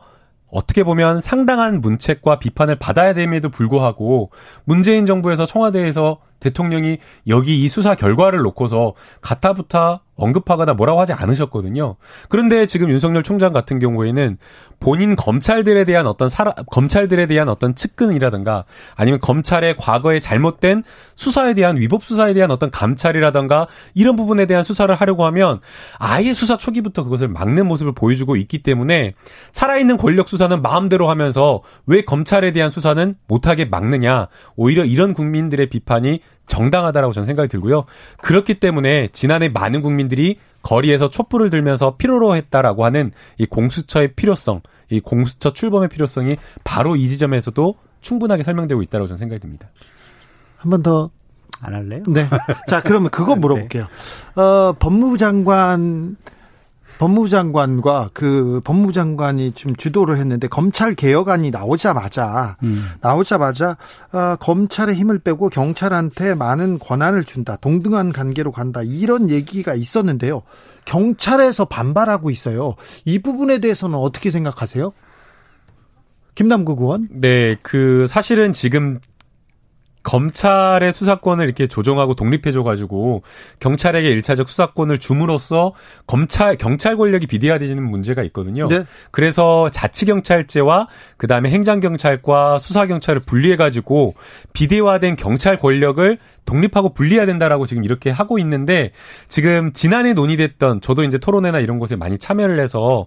[0.52, 4.32] 어떻게 보면 상당한 문책과 비판을 받아야 됨에도 불구하고
[4.64, 11.96] 문재인 정부에서 청와대에서 대통령이 여기 이 수사 결과를 놓고서 가타부타 언급하거나 뭐라고 하지 않으셨거든요.
[12.28, 14.38] 그런데 지금 윤석열 총장 같은 경우에는
[14.80, 18.66] 본인 검찰들에 대한 어떤 사람, 검찰들에 대한 어떤 측근이라든가
[18.96, 20.84] 아니면 검찰의 과거에 잘못된
[21.16, 25.60] 수사에 대한 위법 수사에 대한 어떤 감찰이라든가 이런 부분에 대한 수사를 하려고 하면
[25.98, 29.14] 아예 수사 초기부터 그것을 막는 모습을 보여주고 있기 때문에
[29.52, 36.20] 살아있는 권력 수사는 마음대로 하면서 왜 검찰에 대한 수사는 못하게 막느냐 오히려 이런 국민들의 비판이
[36.48, 37.86] 정당하다라고 저는 생각이 들고요.
[38.22, 45.00] 그렇기 때문에 지난해 많은 국민들이 거리에서 촛불을 들면서 필요로 했다라고 하는 이 공수처의 필요성, 이
[45.00, 49.70] 공수처 출범의 필요성이 바로 이 지점에서도 충분하게 설명되고 있다고 저는 생각이 듭니다.
[50.58, 51.10] 한 번 더
[51.62, 52.04] 안 할래요?
[52.08, 52.26] 네.
[52.68, 53.42] 자, 그러면 그거 네.
[53.42, 53.84] 물어볼게요.
[54.36, 54.42] 네.
[54.42, 56.16] 어, 법무부 장관
[57.00, 62.84] 법무부 장관과 그 법무부 장관이 지금 주도를 했는데 검찰 개혁안이 나오자마자 음.
[63.00, 63.78] 나오자마자
[64.12, 67.56] 어, 검찰의 힘을 빼고 경찰한테 많은 권한을 준다.
[67.56, 68.82] 동등한 관계로 간다.
[68.84, 70.42] 이런 얘기가 있었는데요.
[70.84, 72.76] 경찰에서 반발하고 있어요.
[73.06, 74.92] 이 부분에 대해서는 어떻게 생각하세요?
[76.36, 77.08] 김남국 의원?
[77.12, 79.00] 네, 그 사실은 지금
[80.04, 83.24] 검찰의 수사권을 이렇게 조정하고 독립해줘가지고
[83.60, 85.74] 경찰에게 일차적 수사권을 줌으로써
[86.08, 88.68] 검찰 경찰 권력이 비대화되는 문제가 있거든요.
[88.68, 88.84] 네.
[89.12, 90.88] 그래서 자치 경찰제와
[91.18, 94.14] 그 다음에 행정 경찰과 수사 경찰을 분리해가지고
[94.54, 98.92] 비대화된 경찰 권력을 독립하고 분리해야 된다라고 지금 이렇게 하고 있는데
[99.28, 103.06] 지금 지난해 논의됐던 저도 이제 토론회나 이런 곳에 많이 참여를 해서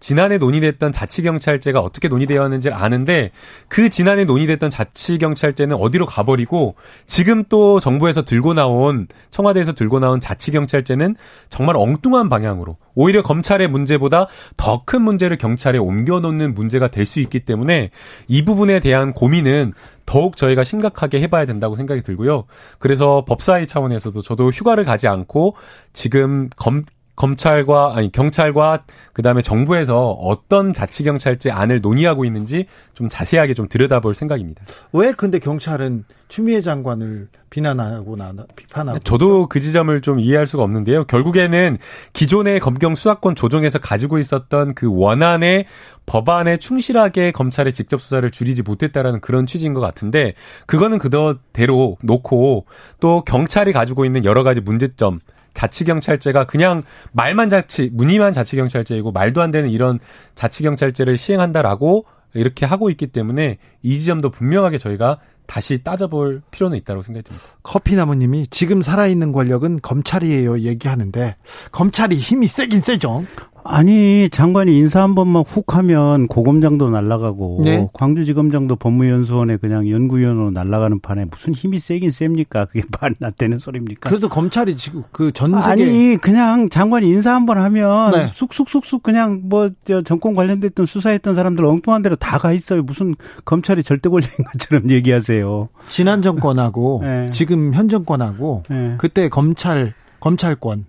[0.00, 3.30] 지난해 논의됐던 자치경찰제가 어떻게 논의되었는지 아는데
[3.68, 6.74] 그 지난해 논의됐던 자치경찰제는 어디로 가버리고
[7.06, 11.16] 지금 또 정부에서 들고 나온 청와대에서 들고 나온 자치경찰제는
[11.48, 17.40] 정말 엉뚱한 방향으로 오히려 검찰의 문제보다 더 큰 문제를 경찰에 옮겨놓는 문제가 될 수 있기
[17.40, 17.90] 때문에
[18.28, 19.74] 이 부분에 대한 고민은
[20.06, 22.44] 더욱 저희가 심각하게 해봐야 된다고 생각이 들고요.
[22.78, 25.54] 그래서 법사위 차원에서도 저도 휴가를 가지 않고
[25.92, 26.82] 지금 검
[27.16, 34.14] 검찰과 아니 경찰과 그다음에 정부에서 어떤 자치 경찰제 안을 논의하고 있는지 좀 자세하게 좀 들여다볼
[34.14, 34.64] 생각입니다.
[34.92, 41.04] 왜 근데 경찰은 추미애 장관을 비난하고 나 비판하고 저도 그 지점을 좀 이해할 수가 없는데요.
[41.04, 41.78] 결국에는
[42.12, 45.66] 기존의 검경 수사권 조정에서 가지고 있었던 그 원안의
[46.06, 50.34] 법안에 충실하게 검찰의 직접 수사를 줄이지 못했다라는 그런 취지인 것 같은데
[50.66, 52.66] 그거는 그대로 놓고
[52.98, 55.20] 또 경찰이 가지고 있는 여러 가지 문제점
[55.54, 56.82] 자치경찰제가 그냥
[57.12, 59.98] 말만 자치, 무늬만 자치경찰제이고 말도 안 되는 이런
[60.34, 67.24] 자치경찰제를 시행한다라고 이렇게 하고 있기 때문에 이 지점도 분명하게 저희가 다시 따져볼 필요는 있다고 생각이
[67.24, 67.46] 듭니다.
[67.62, 71.36] 커피나무님이 지금 살아있는 권력은 검찰이에요 얘기하는데
[71.70, 73.24] 검찰이 힘이 세긴 세죠.
[73.66, 77.88] 아니 장관이 인사 한 번만 훅 하면 고검장도 날라가고 네?
[77.94, 82.66] 광주지검장도 법무연수원에 그냥 연구위원으로 날라가는 판에 무슨 힘이 세긴 셉니까?
[82.66, 84.08] 그게 말이 안 되는 소리입니까?
[84.10, 88.26] 그래도 검찰이 지금 그 전 세계 아니 그냥 장관이 인사 한 번 하면 네.
[88.26, 92.82] 쑥쑥쑥쑥 그냥 뭐저 정권 관련됐던 수사했던 사람들 엉뚱한 대로 다 가 있어요.
[92.82, 93.14] 무슨
[93.46, 95.68] 검찰이 절대 권력인 것처럼 얘기하세요.
[95.88, 97.28] 지난 정권하고 네.
[97.32, 98.94] 지금 현 정권하고 네.
[98.98, 100.82] 그때 검찰 검찰권에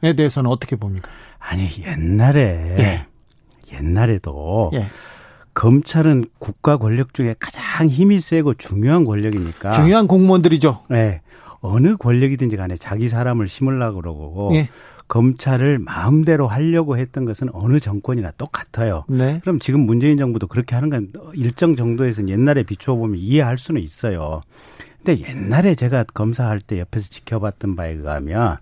[0.00, 0.12] 네.
[0.14, 1.08] 대해서는 어떻게 봅니까?
[1.42, 3.06] 아니 옛날에 예.
[3.72, 4.86] 옛날에도 예.
[5.54, 10.84] 검찰은 국가 권력 중에 가장 힘이 세고 중요한 권력이니까 중요한 공무원들이죠.
[10.88, 11.20] 네.
[11.60, 14.68] 어느 권력이든지 간에 자기 사람을 심으려고 그러고 예.
[15.08, 19.04] 검찰을 마음대로 하려고 했던 것은 어느 정권이나 똑같아요.
[19.08, 19.40] 네.
[19.42, 24.40] 그럼 지금 문재인 정부도 그렇게 하는 건 일정 정도에서는 옛날에 비추어 보면 이해할 수는 있어요.
[25.04, 28.56] 근데 옛날에 제가 검사할 때 옆에서 지켜봤던 바에 의하면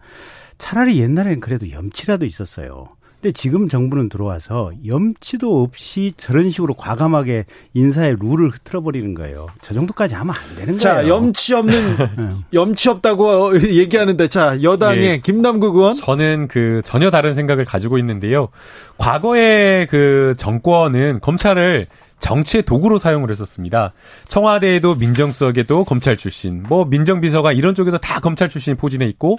[0.61, 2.85] 차라리 옛날에는 그래도 염치라도 있었어요.
[3.21, 7.45] 근데 지금 정부는 들어와서 염치도 없이 저런 식으로 과감하게
[7.75, 9.49] 인사의 룰을 흐트러버리는 거예요.
[9.61, 11.03] 저 정도까지 하면 안 되는 자, 거예요.
[11.03, 12.29] 자, 염치 없는 네.
[12.55, 15.19] 염치 없다고 얘기하는데 자, 여당의 예.
[15.19, 18.49] 김남국 의원 저는 그 전혀 다른 생각을 가지고 있는데요.
[18.97, 21.89] 과거의 그 정권은 검찰을
[22.21, 23.93] 정치의 도구로 사용을 했었습니다.
[24.29, 29.39] 청와대에도 민정수석에도 검찰 출신, 뭐 민정비서가 이런 쪽에도 다 검찰 출신이 포진해 있고,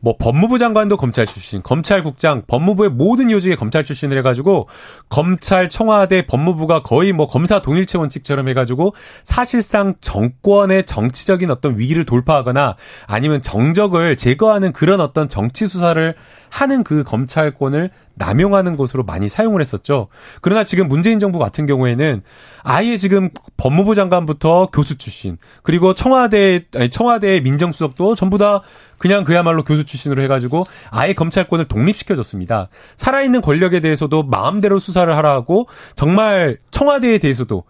[0.00, 4.68] 뭐 법무부 장관도 검찰 출신, 검찰국장, 법무부의 모든 요직에 검찰 출신을 해가지고
[5.08, 12.76] 검찰, 청와대, 법무부가 거의 뭐 검사 동일체 원칙처럼 해가지고 사실상 정권의 정치적인 어떤 위기를 돌파하거나
[13.06, 16.14] 아니면 정적을 제거하는 그런 어떤 정치 수사를
[16.48, 17.90] 하는 그 검찰권을
[18.20, 20.08] 남용하는 것으로 많이 사용을 했었죠.
[20.42, 22.22] 그러나 지금 문재인 정부 같은 경우에는
[22.62, 28.60] 아예 지금 법무부 장관부터 교수 출신 그리고 청와대 청와대 민정수석도 전부 다
[28.98, 32.68] 그냥 그야말로 교수 출신으로 해가지고 아예 검찰권을 독립시켜줬습니다.
[32.96, 37.64] 살아있는 권력에 대해서도 마음대로 수사를 하라 하고 정말 청와대에 대해서도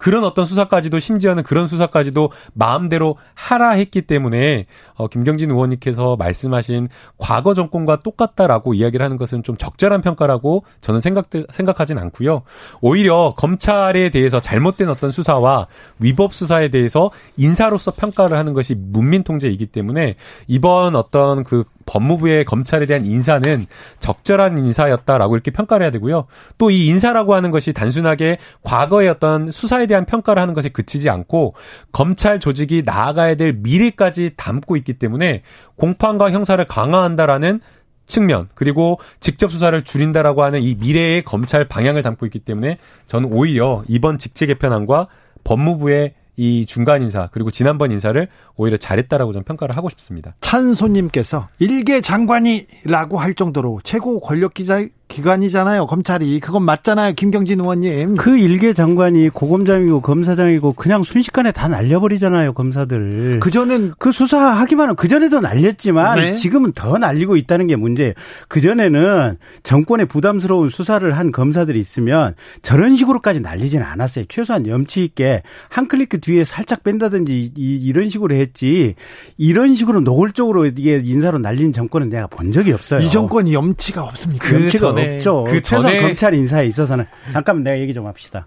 [0.00, 6.88] 그런 어떤 수사까지도 심지어는 그런 수사까지도 마음대로 하라 했기 때문에 어, 김경진 의원님께서 말씀하신
[7.18, 12.42] 과거 정권과 똑같다라고 이야기를 하는 것은 좀 적절한 평가라고 저는 생각 생각하진 않고요.
[12.80, 15.66] 오히려 검찰에 대해서 잘못된 어떤 수사와
[15.98, 20.16] 위법 수사에 대해서 인사로서 평가를 하는 것이 문민 통제이기 때문에
[20.48, 23.66] 이번 어떤 그 법무부의 검찰에 대한 인사는
[23.98, 26.26] 적절한 인사였다라고 이렇게 평가를 해야 되고요.
[26.58, 31.54] 또 이 인사라고 하는 것이 단순하게 과거의 어떤 수사에 대한 평가를 하는 것에 그치지 않고
[31.92, 35.42] 검찰 조직이 나아가야 될 미래까지 담고 있기 때문에
[35.76, 37.60] 공판과 형사를 강화한다라는
[38.06, 43.84] 측면 그리고 직접 수사를 줄인다라고 하는 이 미래의 검찰 방향을 담고 있기 때문에 저는 오히려
[43.88, 45.08] 이번 직책 개편안과
[45.44, 48.26] 법무부의 이 중간 인사 그리고 지난번 인사를
[48.56, 50.34] 오히려 잘했다라고 좀 평가를 하고 싶습니다.
[50.40, 55.86] 찬소님께서 일개 장관이라고 할 정도로 최고 권력 기자 기관이잖아요.
[55.86, 57.12] 검찰이 그건 맞잖아요.
[57.14, 58.14] 김경진 의원님.
[58.14, 62.54] 그 일개 장관이 고검장이고 검사장이고 그냥 순식간에 다 날려버리잖아요.
[62.54, 63.40] 검사들.
[63.40, 66.34] 그전엔 그 수사하기만 하면 그전에도 날렸지만 네.
[66.34, 68.12] 지금은 더 날리고 있다는 게 문제예요.
[68.48, 74.24] 그전에는 정권에 부담스러운 수사를 한 검사들이 있으면 저런 식으로까지 날리지는 않았어요.
[74.28, 78.94] 최소한 염치 있게 한 클릭 뒤에 살짝 뺀다든지 이, 런 식으로 했지
[79.36, 83.00] 이런 식으로 노골적으로 이게 인사로 날린 정권은 내가 본 적이 없어요.
[83.00, 84.48] 이 정권이 염치가 없습니까?
[84.48, 85.44] 그 염치가 없죠.
[85.44, 88.46] 그 최소한 검찰 인사에 있어서는 잠깐만 내가 얘기 좀 합시다.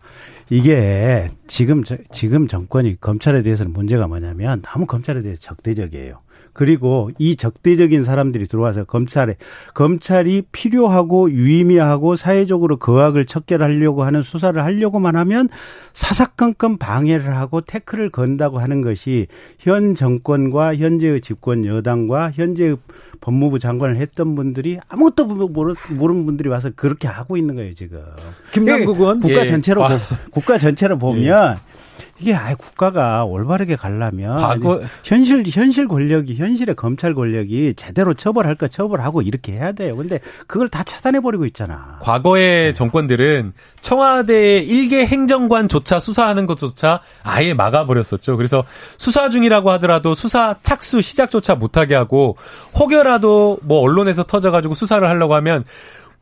[0.50, 6.20] 이게 지금 지금 정권이 검찰에 대해서는 문제가 뭐냐면 너무 검찰에 대해서 적대적이에요.
[6.54, 9.36] 그리고 이 적대적인 사람들이 들어와서 검찰에
[9.74, 15.50] 검찰이 필요하고 유의미하고 사회적으로 거악을 척결하려고 하는 수사를 하려고만 하면
[15.94, 19.28] 사사건건 방해를 하고 태클을 건다고 하는 것이
[19.60, 22.78] 현 정권과 현재의 집권 여당과 현재의
[23.22, 28.02] 법무부 장관을 했던 분들이 아무것도 모르는 분들이 와서 그렇게 하고 있는 거예요 지금.
[28.52, 29.48] 김남국 의원 국가 예.
[29.48, 29.98] 전체로 아.
[30.32, 31.56] 국가 전체로 보면.
[31.58, 31.74] 예.
[32.20, 38.68] 이게 아예 국가가 올바르게 가려면 과거 현실 현실 권력이 현실의 검찰 권력이 제대로 처벌할 거
[38.68, 39.96] 처벌하고 이렇게 해야 돼요.
[39.96, 41.98] 근데 그걸 다 차단해 버리고 있잖아.
[42.02, 42.74] 과거의 네.
[42.74, 48.38] 정권들은 청와대의 일개 행정관조차 수사하는 것조차 아예 막아 버렸었죠.
[48.38, 48.64] 그래서
[48.98, 52.38] 수사 중이라고 하더라도 수사 착수 시작조차 못하게 하고
[52.76, 55.66] 혹여라도 뭐 언론에서 터져 가지고 수사를 하려고 하면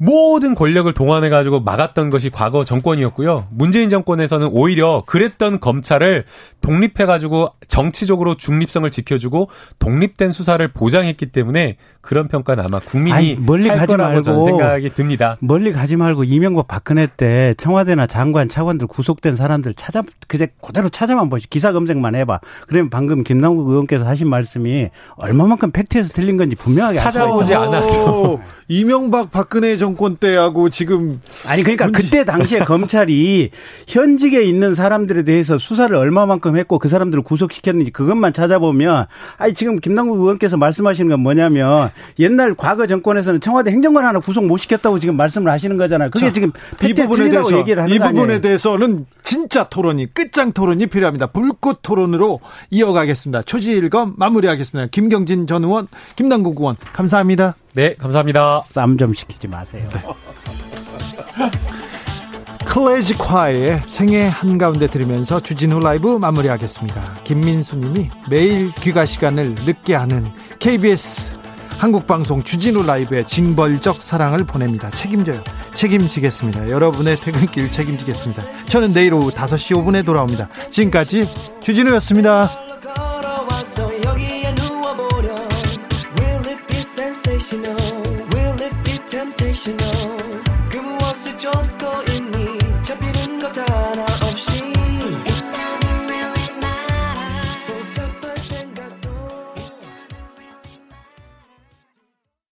[0.03, 3.49] 모든 권력을 동원해 가지고 막았던 것이 과거 정권이었고요.
[3.51, 6.25] 문재인 정권에서는 오히려 그랬던 검찰을
[6.61, 13.69] 독립해 가지고 정치적으로 중립성을 지켜주고 독립된 수사를 보장했기 때문에 그런 평가는 아마 국민이 아니, 멀리
[13.69, 15.37] 가지 말고 생각이 듭니다.
[15.39, 21.29] 멀리 가지 말고 이명박 박근혜 때 청와대나 장관 차관들 구속된 사람들 찾아 그제 그대로 찾아만
[21.29, 22.39] 보시 기사 검색만 해봐.
[22.67, 28.39] 그러면 방금 김남국 의원께서 하신 말씀이 얼마만큼 팩트에서 틀린 건지 분명하게 찾아오지 않았어.
[28.67, 32.01] 이명박 박근혜 정권 때하고 지금 아니 그러니까 문제...
[32.01, 33.51] 그때 당시에 검찰이
[33.87, 39.05] 현직에 있는 사람들에 대해서 수사를 얼마만큼 했고 그 사람들을 구속시켰는지 그것만 찾아보면
[39.37, 44.57] 아니 지금 김남국 의원께서 말씀하시는 건 뭐냐면 옛날 과거 정권에서는 청와대 행정관 하나 구속 못
[44.57, 46.09] 시켰다고 지금 말씀을 하시는 거잖아요.
[46.09, 46.51] 그게 자, 지금
[46.83, 51.27] 이 부분에 대해서 얘기를 하는 이 부분에 대해서는 진짜 토론이 끝장 토론이 필요합니다.
[51.27, 52.39] 불꽃 토론으로
[52.69, 53.43] 이어가겠습니다.
[53.43, 54.89] 초지일검 마무리하겠습니다.
[54.91, 57.55] 김경진 전 의원, 김남국 의원 감사합니다.
[57.73, 58.61] 네, 감사합니다.
[58.65, 59.87] 쌈 좀 시키지 마세요.
[59.93, 60.01] 네.
[62.65, 67.15] 클래식 화의 생애 한가운데 들으면서 주진우 라이브 마무리하겠습니다.
[67.23, 71.40] 김민수 님이 매일 귀가 시간을 늦게 하는 KBS
[71.77, 74.89] 한국방송 주진우 라이브의 징벌적 사랑을 보냅니다.
[74.91, 75.43] 책임져요.
[75.73, 76.69] 책임지겠습니다.
[76.69, 78.43] 여러분의 퇴근길 책임지겠습니다.
[78.69, 80.49] 저는 내일 오후 5시 5분에 돌아옵니다.
[80.69, 81.27] 지금까지
[81.61, 82.51] 주진우였습니다.